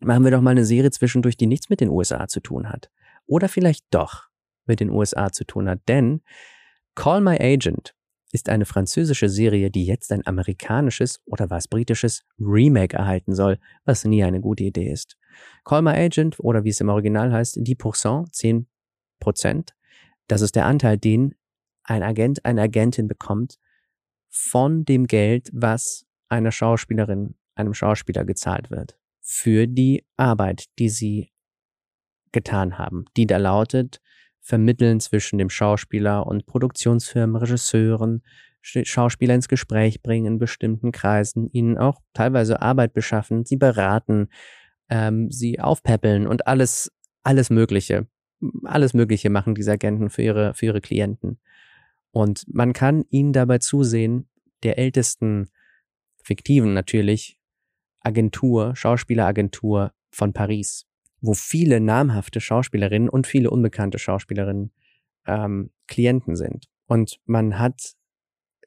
Machen 0.00 0.24
wir 0.24 0.30
doch 0.30 0.40
mal 0.40 0.50
eine 0.50 0.64
Serie 0.64 0.90
zwischendurch, 0.90 1.36
die 1.36 1.46
nichts 1.46 1.68
mit 1.68 1.80
den 1.80 1.90
USA 1.90 2.26
zu 2.26 2.40
tun 2.40 2.68
hat. 2.68 2.90
Oder 3.26 3.48
vielleicht 3.48 3.84
doch 3.90 4.28
mit 4.66 4.80
den 4.80 4.90
USA 4.90 5.30
zu 5.30 5.44
tun 5.44 5.68
hat. 5.68 5.80
Denn 5.88 6.22
Call 6.94 7.20
My 7.20 7.36
Agent 7.38 7.94
ist 8.32 8.48
eine 8.48 8.64
französische 8.64 9.28
Serie, 9.28 9.70
die 9.70 9.84
jetzt 9.84 10.12
ein 10.12 10.26
amerikanisches 10.26 11.20
oder 11.26 11.50
was 11.50 11.68
britisches 11.68 12.24
Remake 12.38 12.96
erhalten 12.96 13.34
soll, 13.34 13.58
was 13.84 14.04
nie 14.04 14.24
eine 14.24 14.40
gute 14.40 14.64
Idee 14.64 14.90
ist. 14.90 15.16
Call 15.64 15.82
My 15.82 15.90
Agent 15.90 16.38
oder 16.40 16.64
wie 16.64 16.70
es 16.70 16.80
im 16.80 16.88
Original 16.88 17.32
heißt, 17.32 17.58
die 17.60 17.74
Pourcent, 17.74 18.34
10 18.34 18.66
Prozent, 19.18 19.74
das 20.28 20.42
ist 20.42 20.54
der 20.54 20.66
Anteil, 20.66 20.96
den 20.96 21.34
ein 21.82 22.02
Agent, 22.02 22.44
eine 22.44 22.62
Agentin 22.62 23.08
bekommt 23.08 23.58
von 24.28 24.84
dem 24.84 25.06
Geld, 25.06 25.50
was 25.52 26.06
einer 26.28 26.52
Schauspielerin, 26.52 27.34
einem 27.56 27.74
Schauspieler 27.74 28.24
gezahlt 28.24 28.70
wird. 28.70 28.99
Für 29.32 29.68
die 29.68 30.04
Arbeit, 30.16 30.64
die 30.80 30.88
sie 30.88 31.30
getan 32.32 32.78
haben, 32.78 33.04
die 33.16 33.28
da 33.28 33.36
lautet, 33.36 34.00
vermitteln 34.40 34.98
zwischen 34.98 35.38
dem 35.38 35.48
Schauspieler 35.48 36.26
und 36.26 36.46
Produktionsfirmen, 36.46 37.36
Regisseuren, 37.36 38.24
Schauspieler 38.60 39.36
ins 39.36 39.46
Gespräch 39.46 40.02
bringen 40.02 40.26
in 40.26 40.38
bestimmten 40.40 40.90
Kreisen, 40.90 41.48
ihnen 41.52 41.78
auch 41.78 42.00
teilweise 42.12 42.60
Arbeit 42.60 42.92
beschaffen, 42.92 43.44
sie 43.44 43.54
beraten, 43.54 44.30
ähm, 44.88 45.30
sie 45.30 45.60
aufpäppeln 45.60 46.26
und 46.26 46.48
alles, 46.48 46.90
alles 47.22 47.50
Mögliche. 47.50 48.08
alles 48.64 48.94
Mögliche 48.94 49.30
machen 49.30 49.54
diese 49.54 49.70
Agenten 49.70 50.10
für 50.10 50.22
ihre, 50.22 50.54
für 50.54 50.66
ihre 50.66 50.80
Klienten. 50.80 51.38
Und 52.10 52.44
man 52.52 52.72
kann 52.72 53.04
ihnen 53.10 53.32
dabei 53.32 53.58
zusehen, 53.58 54.28
der 54.64 54.76
ältesten, 54.76 55.50
fiktiven 56.24 56.74
natürlich, 56.74 57.39
Agentur, 58.00 58.74
Schauspieleragentur 58.76 59.92
von 60.10 60.32
Paris, 60.32 60.86
wo 61.20 61.34
viele 61.34 61.80
namhafte 61.80 62.40
Schauspielerinnen 62.40 63.08
und 63.08 63.26
viele 63.26 63.50
unbekannte 63.50 63.98
Schauspielerinnen 63.98 64.72
ähm, 65.26 65.70
Klienten 65.86 66.36
sind. 66.36 66.66
Und 66.86 67.20
man 67.26 67.58
hat 67.58 67.94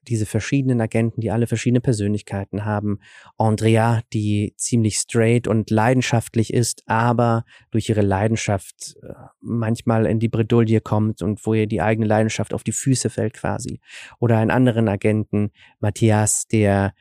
diese 0.07 0.25
verschiedenen 0.25 0.81
Agenten, 0.81 1.21
die 1.21 1.31
alle 1.31 1.47
verschiedene 1.47 1.81
Persönlichkeiten 1.81 2.65
haben. 2.65 2.99
Andrea, 3.37 4.01
die 4.11 4.53
ziemlich 4.57 4.97
straight 4.97 5.47
und 5.47 5.69
leidenschaftlich 5.69 6.53
ist, 6.53 6.83
aber 6.87 7.45
durch 7.71 7.89
ihre 7.89 8.01
Leidenschaft 8.01 8.95
äh, 9.01 9.13
manchmal 9.39 10.05
in 10.05 10.19
die 10.19 10.29
Bredouille 10.29 10.81
kommt 10.81 11.21
und 11.21 11.45
wo 11.45 11.53
ihr 11.53 11.67
die 11.67 11.81
eigene 11.81 12.07
Leidenschaft 12.07 12.53
auf 12.53 12.63
die 12.63 12.71
Füße 12.71 13.09
fällt 13.09 13.33
quasi. 13.33 13.79
Oder 14.19 14.37
einen 14.37 14.51
anderen 14.51 14.87
Agenten, 14.87 15.51
Matthias, 15.79 16.47
der 16.47 16.93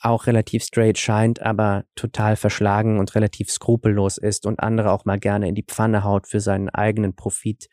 auch 0.00 0.26
relativ 0.26 0.62
straight 0.62 0.98
scheint, 0.98 1.42
aber 1.42 1.84
total 1.94 2.36
verschlagen 2.36 2.98
und 2.98 3.14
relativ 3.14 3.50
skrupellos 3.50 4.18
ist 4.18 4.46
und 4.46 4.60
andere 4.60 4.92
auch 4.92 5.04
mal 5.04 5.18
gerne 5.18 5.48
in 5.48 5.54
die 5.54 5.64
Pfanne 5.64 6.04
haut 6.04 6.26
für 6.26 6.40
seinen 6.40 6.68
eigenen 6.68 7.14
Profit. 7.16 7.68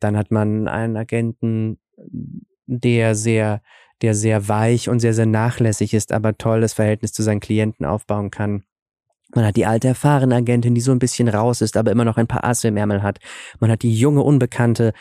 Dann 0.00 0.16
hat 0.16 0.30
man 0.30 0.68
einen 0.68 0.96
Agenten, 0.96 1.80
der 2.66 3.14
sehr, 3.14 3.62
der 4.02 4.14
sehr 4.14 4.48
weich 4.48 4.88
und 4.88 5.00
sehr, 5.00 5.14
sehr 5.14 5.26
nachlässig 5.26 5.94
ist, 5.94 6.12
aber 6.12 6.38
tolles 6.38 6.74
Verhältnis 6.74 7.12
zu 7.12 7.22
seinen 7.22 7.40
Klienten 7.40 7.84
aufbauen 7.84 8.30
kann. 8.30 8.62
Man 9.34 9.44
hat 9.44 9.56
die 9.56 9.66
alte 9.66 9.88
erfahrene 9.88 10.36
Agentin, 10.36 10.74
die 10.74 10.80
so 10.80 10.92
ein 10.92 10.98
bisschen 10.98 11.28
raus 11.28 11.60
ist, 11.60 11.76
aber 11.76 11.90
immer 11.90 12.04
noch 12.04 12.16
ein 12.16 12.28
paar 12.28 12.44
Asse 12.44 12.68
im 12.68 12.76
Ärmel 12.76 13.02
hat. 13.02 13.18
Man 13.60 13.70
hat 13.70 13.82
die 13.82 13.94
junge 13.94 14.22
Unbekannte, 14.22 14.92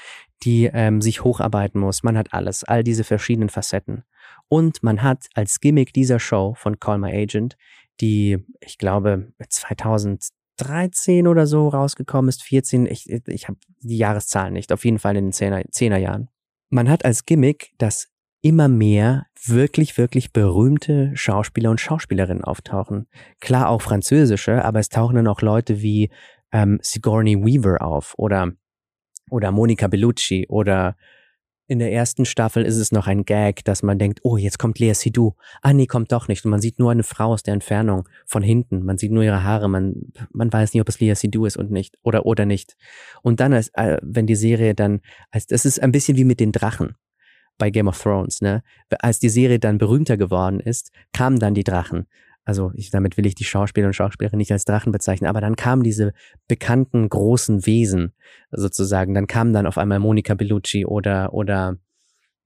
die 0.43 0.69
ähm, 0.73 1.01
sich 1.01 1.23
hocharbeiten 1.23 1.79
muss. 1.79 2.03
Man 2.03 2.17
hat 2.17 2.33
alles, 2.33 2.63
all 2.63 2.83
diese 2.83 3.03
verschiedenen 3.03 3.49
Facetten. 3.49 4.03
Und 4.49 4.83
man 4.83 5.03
hat 5.03 5.27
als 5.33 5.59
Gimmick 5.59 5.93
dieser 5.93 6.19
Show 6.19 6.53
von 6.55 6.79
Call 6.79 6.99
My 6.99 7.11
Agent, 7.11 7.57
die, 7.99 8.37
ich 8.61 8.77
glaube, 8.77 9.31
2013 9.47 11.27
oder 11.27 11.47
so 11.47 11.67
rausgekommen 11.67 12.29
ist, 12.29 12.43
14, 12.43 12.85
ich, 12.85 13.09
ich 13.09 13.47
habe 13.47 13.57
die 13.81 13.97
Jahreszahlen 13.97 14.53
nicht, 14.53 14.71
auf 14.71 14.85
jeden 14.85 14.99
Fall 14.99 15.17
in 15.17 15.25
den 15.25 15.33
10er, 15.33 15.69
10er 15.69 15.97
Jahren. 15.97 16.29
Man 16.69 16.89
hat 16.89 17.05
als 17.05 17.25
Gimmick, 17.25 17.71
dass 17.77 18.09
immer 18.41 18.67
mehr 18.67 19.25
wirklich, 19.45 19.97
wirklich 19.97 20.31
berühmte 20.31 21.11
Schauspieler 21.15 21.71
und 21.71 21.81
Schauspielerinnen 21.81 22.43
auftauchen. 22.43 23.07
Klar 23.39 23.69
auch 23.69 23.81
französische, 23.81 24.63
aber 24.63 24.79
es 24.79 24.89
tauchen 24.89 25.15
dann 25.15 25.27
auch 25.27 25.41
Leute 25.41 25.81
wie 25.81 26.09
ähm, 26.51 26.79
Sigourney 26.81 27.35
Weaver 27.35 27.81
auf 27.81 28.13
oder, 28.17 28.53
oder 29.29 29.51
Monica 29.51 29.87
Bellucci 29.87 30.47
oder 30.47 30.95
in 31.67 31.79
der 31.79 31.91
ersten 31.91 32.25
Staffel 32.25 32.63
ist 32.63 32.77
es 32.77 32.91
noch 32.91 33.07
ein 33.07 33.25
Gag, 33.25 33.63
dass 33.65 33.83
man 33.83 33.99
denkt, 33.99 34.19
oh, 34.23 34.37
jetzt 34.37 34.57
kommt 34.57 34.79
Lea 34.79 34.93
Sidou. 34.93 35.33
Ah, 35.61 35.73
nee, 35.73 35.85
kommt 35.85 36.11
doch 36.11 36.29
nicht. 36.29 36.45
Und 36.45 36.51
man 36.51 36.61
sieht 36.61 36.79
nur 36.79 36.91
eine 36.91 37.03
Frau 37.03 37.33
aus 37.33 37.43
der 37.43 37.53
Entfernung 37.53 38.07
von 38.25 38.41
hinten. 38.41 38.83
Man 38.85 38.97
sieht 38.97 39.11
nur 39.11 39.23
ihre 39.23 39.43
Haare. 39.43 39.67
Man, 39.67 40.13
man 40.31 40.51
weiß 40.51 40.73
nicht, 40.73 40.81
ob 40.81 40.87
es 40.87 40.99
Lea 40.99 41.13
Sidou 41.13 41.45
ist 41.45 41.57
und 41.57 41.69
nicht 41.69 41.97
oder 42.03 42.25
oder 42.25 42.45
nicht. 42.45 42.77
Und 43.21 43.41
dann, 43.41 43.53
als, 43.53 43.69
äh, 43.73 43.97
wenn 44.01 44.27
die 44.27 44.35
Serie 44.35 44.75
dann, 44.75 45.01
als 45.29 45.47
das 45.47 45.65
ist 45.65 45.81
ein 45.81 45.91
bisschen 45.91 46.15
wie 46.17 46.23
mit 46.23 46.39
den 46.39 46.53
Drachen 46.53 46.95
bei 47.57 47.69
Game 47.69 47.87
of 47.87 48.01
Thrones, 48.01 48.39
ne? 48.41 48.63
Als 48.99 49.19
die 49.19 49.29
Serie 49.29 49.59
dann 49.59 49.77
berühmter 49.77 50.15
geworden 50.15 50.59
ist, 50.59 50.91
kamen 51.11 51.39
dann 51.39 51.53
die 51.53 51.63
Drachen 51.63 52.07
also 52.47 52.71
ich, 52.75 52.91
damit 52.91 53.17
will 53.17 53.25
ich 53.25 53.35
die 53.35 53.43
Schauspieler 53.43 53.87
und 53.87 53.93
Schauspielerinnen 53.93 54.37
nicht 54.37 54.53
als 54.53 54.63
Drachen 54.63 54.93
bezeichnen, 54.93 55.27
aber 55.27 55.41
dann 55.41 55.57
kamen 55.57 55.83
diese 55.83 56.13
bekannten 56.47 57.09
großen 57.09 57.65
Wesen 57.65 58.13
sozusagen. 58.51 59.13
Dann 59.13 59.27
kam 59.27 59.51
dann 59.51 59.67
auf 59.67 59.77
einmal 59.77 59.99
Monica 59.99 60.33
Bellucci 60.33 60.85
oder, 60.85 61.33
oder 61.33 61.75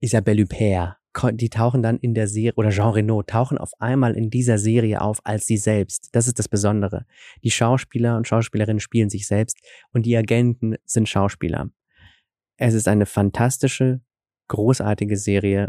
Isabelle 0.00 0.42
Huppert. 0.42 0.96
Die 1.34 1.50
tauchen 1.50 1.84
dann 1.84 1.98
in 1.98 2.14
der 2.14 2.26
Serie, 2.26 2.54
oder 2.56 2.70
Jean 2.70 2.90
Reno, 2.90 3.22
tauchen 3.22 3.58
auf 3.58 3.70
einmal 3.78 4.16
in 4.16 4.28
dieser 4.28 4.58
Serie 4.58 5.00
auf 5.00 5.20
als 5.22 5.46
sie 5.46 5.56
selbst. 5.56 6.08
Das 6.10 6.26
ist 6.26 6.40
das 6.40 6.48
Besondere. 6.48 7.06
Die 7.44 7.52
Schauspieler 7.52 8.16
und 8.16 8.26
Schauspielerinnen 8.26 8.80
spielen 8.80 9.08
sich 9.08 9.28
selbst 9.28 9.58
und 9.92 10.04
die 10.04 10.16
Agenten 10.16 10.74
sind 10.84 11.08
Schauspieler. 11.08 11.70
Es 12.56 12.74
ist 12.74 12.88
eine 12.88 13.06
fantastische, 13.06 14.00
großartige 14.48 15.16
Serie, 15.16 15.68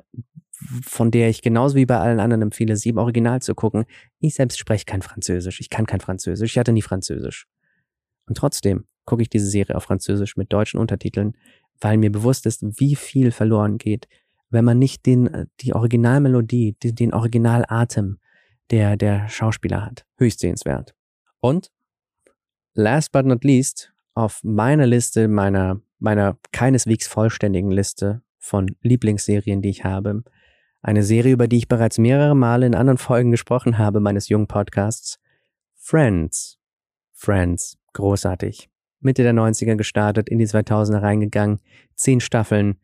von 0.84 1.12
der 1.12 1.30
ich 1.30 1.42
genauso 1.42 1.76
wie 1.76 1.86
bei 1.86 1.98
allen 1.98 2.20
anderen 2.20 2.44
empfehle, 2.44 2.76
sie 2.76 2.90
im 2.90 2.98
Original 2.98 3.42
zu 3.42 3.56
gucken. 3.56 3.86
Ich 4.20 4.36
selbst 4.36 4.58
spreche 4.58 4.86
kein 4.86 5.02
Französisch. 5.02 5.60
Ich 5.60 5.70
kann 5.70 5.86
kein 5.86 6.00
Französisch. 6.00 6.52
Ich 6.52 6.58
hatte 6.58 6.72
nie 6.72 6.82
Französisch. 6.82 7.48
Und 8.28 8.38
trotzdem 8.38 8.86
gucke 9.06 9.22
ich 9.22 9.30
diese 9.30 9.48
Serie 9.48 9.76
auf 9.76 9.84
Französisch 9.84 10.38
mit 10.38 10.54
deutschen 10.54 10.80
Untertiteln, 10.80 11.36
weil 11.82 11.98
mir 11.98 12.12
bewusst 12.12 12.46
ist, 12.46 12.64
wie 12.80 12.96
viel 12.96 13.32
verloren 13.32 13.78
geht, 13.78 14.08
wenn 14.50 14.64
man 14.64 14.80
nicht 14.80 15.06
den, 15.06 15.48
die 15.62 15.74
Originalmelodie, 15.74 16.78
den, 16.82 16.96
den 16.96 17.14
Originalatem 17.14 18.20
der, 18.70 18.96
der 18.96 19.28
Schauspieler 19.28 19.86
hat. 19.86 20.06
Höchst 20.18 20.40
sehenswert. 20.40 20.96
Und 21.40 21.72
last 22.74 23.12
but 23.12 23.26
not 23.26 23.44
least, 23.44 23.94
auf 24.14 24.42
meiner 24.44 24.86
Liste, 24.86 25.28
meiner, 25.28 25.82
meiner 26.00 26.38
keineswegs 26.52 27.08
vollständigen 27.08 27.72
Liste 27.72 28.22
von 28.38 28.76
Lieblingsserien, 28.82 29.62
die 29.62 29.70
ich 29.70 29.84
habe, 29.84 30.24
eine 30.84 31.04
Serie, 31.04 31.34
über 31.34 31.48
die 31.48 31.58
ich 31.58 31.68
bereits 31.68 31.98
mehrere 31.98 32.36
Male 32.36 32.66
in 32.66 32.76
anderen 32.76 32.98
Folgen 32.98 33.32
gesprochen 33.32 33.78
habe 33.78 34.02
meines 34.02 34.30
jungen 34.30 34.48
Podcasts. 34.48 35.18
Friends. 35.76 36.60
Friends. 37.14 37.78
Großartig. 37.94 38.70
Mitte 39.00 39.24
der 39.24 39.34
90er 39.34 39.76
gestartet, 39.76 40.30
in 40.30 40.40
die 40.40 40.48
2000er 40.48 41.02
reingegangen. 41.02 41.60
Zehn 41.96 42.20
Staffeln. 42.20 42.80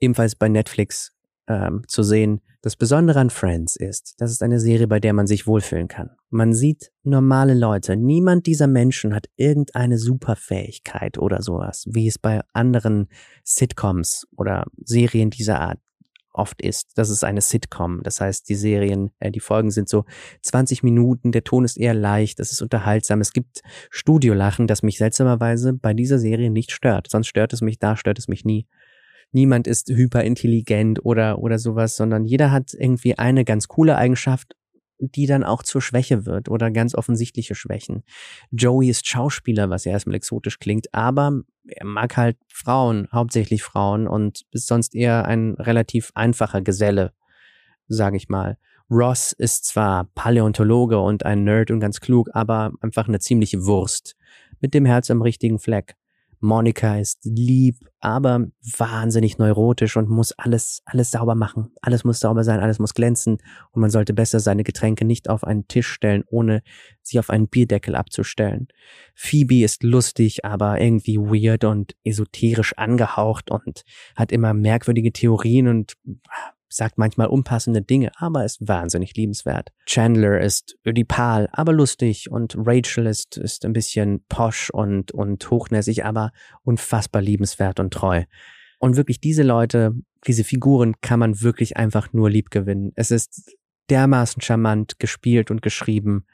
Ebenfalls 0.00 0.34
bei 0.34 0.48
Netflix 0.48 1.12
ähm, 1.46 1.82
zu 1.86 2.02
sehen. 2.02 2.40
Das 2.62 2.76
Besondere 2.76 3.20
an 3.20 3.28
Friends 3.28 3.76
ist, 3.76 4.14
das 4.18 4.30
ist 4.30 4.42
eine 4.42 4.58
Serie, 4.58 4.88
bei 4.88 4.98
der 4.98 5.12
man 5.12 5.26
sich 5.26 5.46
wohlfühlen 5.46 5.86
kann. 5.86 6.10
Man 6.30 6.54
sieht 6.54 6.92
normale 7.02 7.52
Leute. 7.52 7.94
Niemand 7.94 8.46
dieser 8.46 8.66
Menschen 8.66 9.14
hat 9.14 9.26
irgendeine 9.36 9.98
Superfähigkeit 9.98 11.18
oder 11.18 11.42
sowas, 11.42 11.86
wie 11.90 12.08
es 12.08 12.18
bei 12.18 12.40
anderen 12.54 13.08
Sitcoms 13.44 14.26
oder 14.34 14.64
Serien 14.82 15.28
dieser 15.28 15.60
Art 15.60 15.78
oft 16.34 16.60
ist. 16.60 16.98
Das 16.98 17.10
ist 17.10 17.24
eine 17.24 17.40
Sitcom. 17.40 18.02
Das 18.02 18.20
heißt, 18.20 18.48
die 18.48 18.54
Serien, 18.54 19.10
äh, 19.20 19.30
die 19.30 19.40
Folgen 19.40 19.70
sind 19.70 19.88
so 19.88 20.04
20 20.42 20.82
Minuten, 20.82 21.32
der 21.32 21.44
Ton 21.44 21.64
ist 21.64 21.78
eher 21.78 21.94
leicht, 21.94 22.40
es 22.40 22.52
ist 22.52 22.60
unterhaltsam. 22.60 23.20
Es 23.20 23.32
gibt 23.32 23.62
Studiolachen, 23.90 24.66
das 24.66 24.82
mich 24.82 24.98
seltsamerweise 24.98 25.72
bei 25.72 25.94
dieser 25.94 26.18
Serie 26.18 26.50
nicht 26.50 26.72
stört. 26.72 27.08
Sonst 27.10 27.28
stört 27.28 27.52
es 27.52 27.62
mich, 27.62 27.78
da 27.78 27.96
stört 27.96 28.18
es 28.18 28.28
mich 28.28 28.44
nie. 28.44 28.66
Niemand 29.32 29.66
ist 29.66 29.88
hyperintelligent 29.88 31.04
oder, 31.04 31.38
oder 31.38 31.58
sowas, 31.58 31.96
sondern 31.96 32.24
jeder 32.24 32.52
hat 32.52 32.72
irgendwie 32.74 33.18
eine 33.18 33.44
ganz 33.44 33.66
coole 33.66 33.96
Eigenschaft 33.96 34.54
die 34.98 35.26
dann 35.26 35.44
auch 35.44 35.62
zur 35.62 35.82
Schwäche 35.82 36.26
wird 36.26 36.48
oder 36.48 36.70
ganz 36.70 36.94
offensichtliche 36.94 37.54
Schwächen. 37.54 38.04
Joey 38.50 38.88
ist 38.88 39.06
Schauspieler, 39.06 39.70
was 39.70 39.84
ja 39.84 39.92
erstmal 39.92 40.16
exotisch 40.16 40.58
klingt, 40.58 40.92
aber 40.92 41.42
er 41.66 41.86
mag 41.86 42.16
halt 42.16 42.36
Frauen, 42.48 43.08
hauptsächlich 43.12 43.62
Frauen 43.62 44.06
und 44.06 44.44
ist 44.50 44.66
sonst 44.66 44.94
eher 44.94 45.24
ein 45.26 45.54
relativ 45.54 46.10
einfacher 46.14 46.60
Geselle, 46.60 47.12
sage 47.88 48.16
ich 48.16 48.28
mal. 48.28 48.58
Ross 48.90 49.32
ist 49.32 49.64
zwar 49.64 50.04
Paläontologe 50.14 50.98
und 50.98 51.24
ein 51.24 51.44
Nerd 51.44 51.70
und 51.70 51.80
ganz 51.80 52.00
klug, 52.00 52.28
aber 52.32 52.72
einfach 52.80 53.08
eine 53.08 53.18
ziemliche 53.18 53.64
Wurst 53.64 54.16
mit 54.60 54.74
dem 54.74 54.84
Herz 54.84 55.10
am 55.10 55.22
richtigen 55.22 55.58
Fleck. 55.58 55.96
Monika 56.44 56.98
ist 56.98 57.20
lieb, 57.24 57.78
aber 58.00 58.46
wahnsinnig 58.76 59.38
neurotisch 59.38 59.96
und 59.96 60.10
muss 60.10 60.32
alles, 60.32 60.82
alles 60.84 61.10
sauber 61.10 61.34
machen. 61.34 61.72
Alles 61.80 62.04
muss 62.04 62.20
sauber 62.20 62.44
sein, 62.44 62.60
alles 62.60 62.78
muss 62.78 62.92
glänzen 62.92 63.38
und 63.72 63.80
man 63.80 63.90
sollte 63.90 64.12
besser 64.12 64.40
seine 64.40 64.62
Getränke 64.62 65.06
nicht 65.06 65.30
auf 65.30 65.42
einen 65.42 65.66
Tisch 65.68 65.88
stellen, 65.88 66.22
ohne 66.26 66.62
sie 67.02 67.18
auf 67.18 67.30
einen 67.30 67.48
Bierdeckel 67.48 67.94
abzustellen. 67.94 68.68
Phoebe 69.14 69.64
ist 69.64 69.82
lustig, 69.82 70.44
aber 70.44 70.80
irgendwie 70.80 71.16
weird 71.16 71.64
und 71.64 71.96
esoterisch 72.04 72.76
angehaucht 72.76 73.50
und 73.50 73.82
hat 74.14 74.30
immer 74.30 74.52
merkwürdige 74.52 75.12
Theorien 75.12 75.66
und 75.68 75.94
sagt 76.76 76.98
manchmal 76.98 77.28
unpassende 77.28 77.82
Dinge, 77.82 78.12
aber 78.16 78.44
ist 78.44 78.66
wahnsinnig 78.66 79.14
liebenswert. 79.14 79.70
Chandler 79.86 80.40
ist 80.40 80.76
ödipal, 80.86 81.48
aber 81.52 81.72
lustig 81.72 82.30
und 82.30 82.54
Rachel 82.58 83.06
ist, 83.06 83.36
ist 83.36 83.64
ein 83.64 83.72
bisschen 83.72 84.24
posch 84.28 84.70
und, 84.70 85.12
und 85.12 85.50
hochnäsig, 85.50 86.04
aber 86.04 86.32
unfassbar 86.62 87.22
liebenswert 87.22 87.80
und 87.80 87.92
treu. 87.92 88.24
Und 88.78 88.96
wirklich 88.96 89.20
diese 89.20 89.42
Leute, 89.42 89.92
diese 90.26 90.44
Figuren 90.44 90.94
kann 91.00 91.18
man 91.20 91.40
wirklich 91.42 91.76
einfach 91.76 92.12
nur 92.12 92.28
lieb 92.28 92.50
gewinnen. 92.50 92.92
Es 92.96 93.10
ist 93.10 93.56
dermaßen 93.90 94.42
charmant 94.42 94.98
gespielt 94.98 95.50
und 95.50 95.62
geschrieben. 95.62 96.26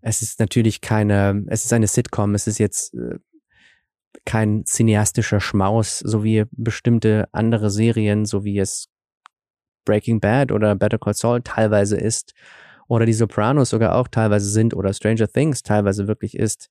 Es 0.00 0.22
ist 0.22 0.38
natürlich 0.38 0.80
keine, 0.80 1.44
es 1.48 1.64
ist 1.64 1.72
eine 1.72 1.86
Sitcom, 1.86 2.34
es 2.34 2.46
ist 2.46 2.58
jetzt 2.58 2.94
äh, 2.94 3.18
kein 4.24 4.64
cineastischer 4.64 5.40
Schmaus, 5.40 5.98
so 6.00 6.24
wie 6.24 6.44
bestimmte 6.50 7.28
andere 7.32 7.70
Serien, 7.70 8.24
so 8.24 8.44
wie 8.44 8.58
es 8.58 8.88
Breaking 9.86 10.20
Bad 10.20 10.52
oder 10.52 10.74
Better 10.74 10.98
Call 10.98 11.14
Saul 11.14 11.40
teilweise 11.42 11.96
ist 11.96 12.34
oder 12.88 13.06
die 13.06 13.14
Sopranos 13.14 13.70
sogar 13.70 13.94
auch 13.94 14.08
teilweise 14.08 14.50
sind 14.50 14.74
oder 14.74 14.92
Stranger 14.92 15.28
Things 15.28 15.62
teilweise 15.62 16.06
wirklich 16.06 16.36
ist. 16.36 16.68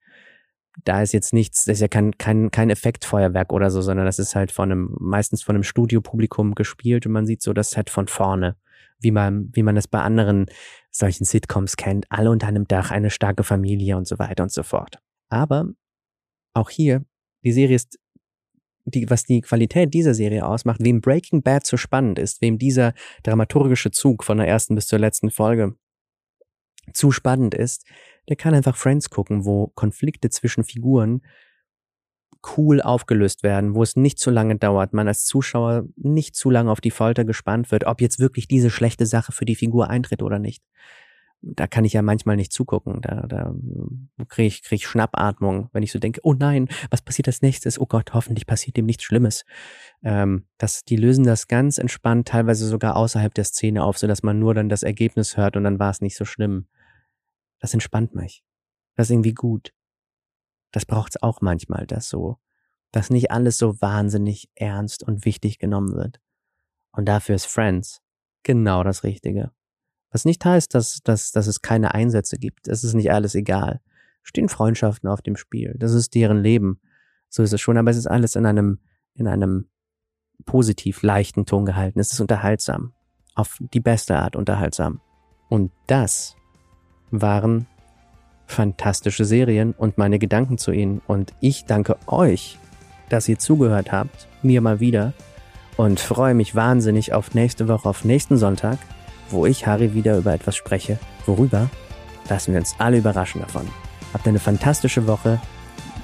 da 0.83 1.01
ist 1.01 1.13
jetzt 1.13 1.33
nichts, 1.33 1.65
das 1.65 1.75
ist 1.75 1.81
ja 1.81 1.87
kein, 1.87 2.17
kein, 2.17 2.51
kein 2.51 2.69
Effektfeuerwerk 2.69 3.53
oder 3.53 3.71
so, 3.71 3.81
sondern 3.81 4.05
das 4.05 4.19
ist 4.19 4.35
halt 4.35 4.51
von 4.51 4.71
einem, 4.71 4.95
meistens 4.99 5.41
von 5.41 5.55
einem 5.55 5.63
Studiopublikum 5.63 6.53
gespielt 6.53 7.05
und 7.05 7.13
man 7.13 7.25
sieht 7.25 7.41
so 7.41 7.53
das 7.53 7.71
Set 7.71 7.89
von 7.89 8.07
vorne, 8.07 8.57
wie 8.99 9.11
man, 9.11 9.49
wie 9.53 9.63
man 9.63 9.77
es 9.77 9.87
bei 9.87 10.01
anderen 10.01 10.47
solchen 10.91 11.25
Sitcoms 11.25 11.77
kennt, 11.77 12.05
alle 12.09 12.29
unter 12.29 12.47
einem 12.47 12.67
Dach, 12.67 12.91
eine 12.91 13.09
starke 13.09 13.43
Familie 13.43 13.95
und 13.97 14.07
so 14.07 14.19
weiter 14.19 14.43
und 14.43 14.51
so 14.51 14.63
fort. 14.63 14.99
Aber 15.29 15.69
auch 16.53 16.69
hier, 16.69 17.05
die 17.43 17.53
Serie 17.53 17.75
ist, 17.75 17.97
die, 18.85 19.09
was 19.09 19.23
die 19.23 19.41
Qualität 19.41 19.93
dieser 19.93 20.13
Serie 20.13 20.45
ausmacht, 20.45 20.79
wem 20.83 21.01
Breaking 21.01 21.41
Bad 21.41 21.65
so 21.65 21.77
spannend 21.77 22.19
ist, 22.19 22.41
wem 22.41 22.57
dieser 22.57 22.93
dramaturgische 23.23 23.91
Zug 23.91 24.23
von 24.23 24.37
der 24.37 24.47
ersten 24.47 24.75
bis 24.75 24.87
zur 24.87 24.99
letzten 24.99 25.31
Folge 25.31 25.75
zu 26.93 27.11
spannend 27.11 27.55
ist, 27.55 27.85
der 28.29 28.35
kann 28.35 28.53
einfach 28.53 28.77
Friends 28.77 29.09
gucken, 29.09 29.45
wo 29.45 29.67
Konflikte 29.75 30.29
zwischen 30.29 30.63
Figuren 30.63 31.21
cool 32.57 32.79
aufgelöst 32.79 33.41
werden, 33.41 33.73
wo 33.73 33.81
es 33.81 33.95
nicht 33.95 34.19
zu 34.19 34.29
lange 34.29 34.55
dauert, 34.55 34.93
man 34.93 35.07
als 35.07 35.25
Zuschauer 35.25 35.85
nicht 35.95 36.35
zu 36.35 36.51
lange 36.51 36.71
auf 36.71 36.79
die 36.79 36.91
Folter 36.91 37.25
gespannt 37.25 37.71
wird, 37.71 37.85
ob 37.85 38.01
jetzt 38.01 38.19
wirklich 38.19 38.47
diese 38.47 38.69
schlechte 38.69 39.07
Sache 39.07 39.31
für 39.31 39.45
die 39.45 39.55
Figur 39.55 39.89
eintritt 39.89 40.21
oder 40.21 40.37
nicht. 40.37 40.63
Da 41.47 41.67
kann 41.67 41.85
ich 41.85 41.93
ja 41.93 42.01
manchmal 42.01 42.37
nicht 42.37 42.51
zugucken. 42.51 43.01
Da, 43.01 43.27
da 43.27 43.53
kriege 44.27 44.47
ich, 44.47 44.63
krieg 44.63 44.79
ich 44.79 44.87
Schnappatmung, 44.87 45.69
wenn 45.73 45.83
ich 45.83 45.91
so 45.91 45.99
denke, 45.99 46.19
oh 46.23 46.33
nein, 46.33 46.67
was 46.89 47.03
passiert 47.03 47.27
als 47.27 47.43
nächstes? 47.43 47.79
Oh 47.79 47.85
Gott, 47.85 48.15
hoffentlich 48.15 48.47
passiert 48.47 48.77
dem 48.77 48.87
nichts 48.87 49.03
Schlimmes. 49.03 49.45
Ähm, 50.03 50.47
das, 50.57 50.83
die 50.85 50.95
lösen 50.95 51.23
das 51.23 51.47
ganz 51.47 51.77
entspannt, 51.77 52.29
teilweise 52.29 52.67
sogar 52.67 52.95
außerhalb 52.95 53.31
der 53.31 53.43
Szene 53.43 53.83
auf, 53.83 53.99
so 53.99 54.07
dass 54.07 54.23
man 54.23 54.39
nur 54.39 54.55
dann 54.55 54.69
das 54.69 54.81
Ergebnis 54.81 55.37
hört 55.37 55.55
und 55.55 55.63
dann 55.63 55.77
war 55.77 55.91
es 55.91 56.01
nicht 56.01 56.17
so 56.17 56.25
schlimm. 56.25 56.67
Das 57.59 57.73
entspannt 57.73 58.15
mich. 58.15 58.43
Das 58.95 59.07
ist 59.07 59.11
irgendwie 59.11 59.35
gut. 59.35 59.71
Das 60.71 60.85
braucht's 60.85 61.21
auch 61.21 61.41
manchmal, 61.41 61.85
dass 61.85 62.09
so, 62.09 62.37
dass 62.91 63.11
nicht 63.11 63.29
alles 63.29 63.59
so 63.59 63.79
wahnsinnig 63.81 64.49
ernst 64.55 65.03
und 65.03 65.25
wichtig 65.25 65.59
genommen 65.59 65.95
wird. 65.95 66.19
Und 66.91 67.05
dafür 67.05 67.35
ist 67.35 67.45
Friends 67.45 68.01
genau 68.43 68.83
das 68.83 69.03
Richtige. 69.03 69.51
Was 70.15 70.23
nicht 70.23 70.45
heißt, 70.45 70.73
dass, 70.73 70.99
dass, 71.03 71.33
dass 71.33 71.45
es 71.45 71.61
keine 71.61 71.93
Einsätze 71.93 72.37
gibt. 72.37 72.69
Es 72.69 72.85
ist 72.85 72.93
nicht 72.93 73.11
alles 73.11 73.35
egal. 73.35 73.81
Stehen 74.23 74.47
Freundschaften 74.47 75.09
auf 75.09 75.21
dem 75.21 75.35
Spiel. 75.35 75.75
Das 75.77 75.91
ist 75.91 76.15
deren 76.15 76.41
Leben. 76.41 76.79
So 77.27 77.43
ist 77.43 77.51
es 77.51 77.59
schon, 77.59 77.77
aber 77.77 77.91
es 77.91 77.97
ist 77.97 78.07
alles 78.07 78.37
in 78.37 78.45
einem, 78.45 78.79
in 79.13 79.27
einem 79.27 79.67
positiv 80.45 81.03
leichten 81.03 81.45
Ton 81.45 81.65
gehalten. 81.65 81.99
Es 81.99 82.13
ist 82.13 82.21
unterhaltsam. 82.21 82.93
Auf 83.35 83.57
die 83.59 83.81
beste 83.81 84.15
Art 84.15 84.37
unterhaltsam. 84.37 85.01
Und 85.49 85.73
das 85.87 86.37
waren 87.11 87.67
fantastische 88.47 89.25
Serien 89.25 89.73
und 89.73 89.97
meine 89.97 90.17
Gedanken 90.17 90.57
zu 90.57 90.71
ihnen. 90.71 91.01
Und 91.07 91.33
ich 91.41 91.65
danke 91.65 91.97
euch, 92.07 92.57
dass 93.09 93.27
ihr 93.27 93.37
zugehört 93.37 93.91
habt, 93.91 94.29
mir 94.43 94.61
mal 94.61 94.79
wieder. 94.79 95.11
Und 95.75 95.99
freue 95.99 96.35
mich 96.35 96.55
wahnsinnig 96.55 97.11
auf 97.11 97.33
nächste 97.33 97.67
Woche, 97.67 97.89
auf 97.89 98.05
nächsten 98.05 98.37
Sonntag, 98.37 98.79
wo 99.29 99.45
ich 99.45 99.65
Harry 99.65 99.93
wieder 99.93 100.17
über 100.17 100.33
etwas 100.33 100.55
spreche. 100.55 100.99
Worüber? 101.25 101.69
Lassen 102.29 102.53
wir 102.53 102.59
uns 102.59 102.75
alle 102.77 102.97
überraschen 102.97 103.41
davon. 103.41 103.67
Habt 104.13 104.27
eine 104.27 104.39
fantastische 104.39 105.07
Woche. 105.07 105.39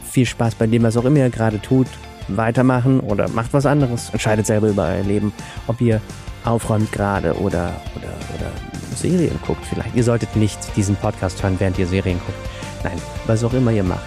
Viel 0.10 0.26
Spaß 0.26 0.56
bei 0.56 0.68
dem, 0.68 0.84
was 0.84 0.98
auch 0.98 1.06
immer 1.06 1.18
ihr 1.18 1.30
gerade 1.30 1.62
tut. 1.62 1.88
Weitermachen 2.28 3.00
oder 3.00 3.28
macht 3.30 3.54
was 3.54 3.66
anderes. 3.66 4.10
Entscheidet 4.12 4.46
selber 4.46 4.70
über 4.70 4.88
euer 4.88 5.04
Leben. 5.04 5.34
Ob 5.68 5.82
ihr 5.82 6.02
aufräumt 6.44 6.92
gerade 6.92 7.34
oder, 7.36 7.82
oder, 7.96 8.14
oder 8.36 8.52
Serien 8.96 9.40
guckt 9.46 9.66
vielleicht. 9.66 9.96
Ihr 9.96 10.04
solltet 10.04 10.36
nicht 10.36 10.60
diesen 10.76 10.96
Podcast 10.96 11.42
hören, 11.42 11.56
während 11.60 11.78
ihr 11.80 11.88
Serien 11.88 12.20
guckt. 12.20 12.38
Nein, 12.84 13.00
was 13.28 13.44
auch 13.44 13.54
immer 13.54 13.72
ihr 13.72 13.84
macht. 13.84 14.04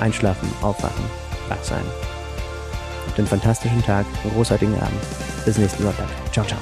Einschlafen, 0.00 0.48
aufwachen, 0.62 1.04
wach 1.48 1.62
sein. 1.62 1.84
Habt 3.06 3.18
einen 3.18 3.28
fantastischen 3.28 3.82
Tag, 3.82 4.06
einen 4.22 4.32
großartigen 4.34 4.74
Abend. 4.74 5.00
Bis 5.44 5.58
nächsten 5.58 5.82
Sonntag. 5.82 6.06
Ciao, 6.32 6.46
ciao. 6.46 6.58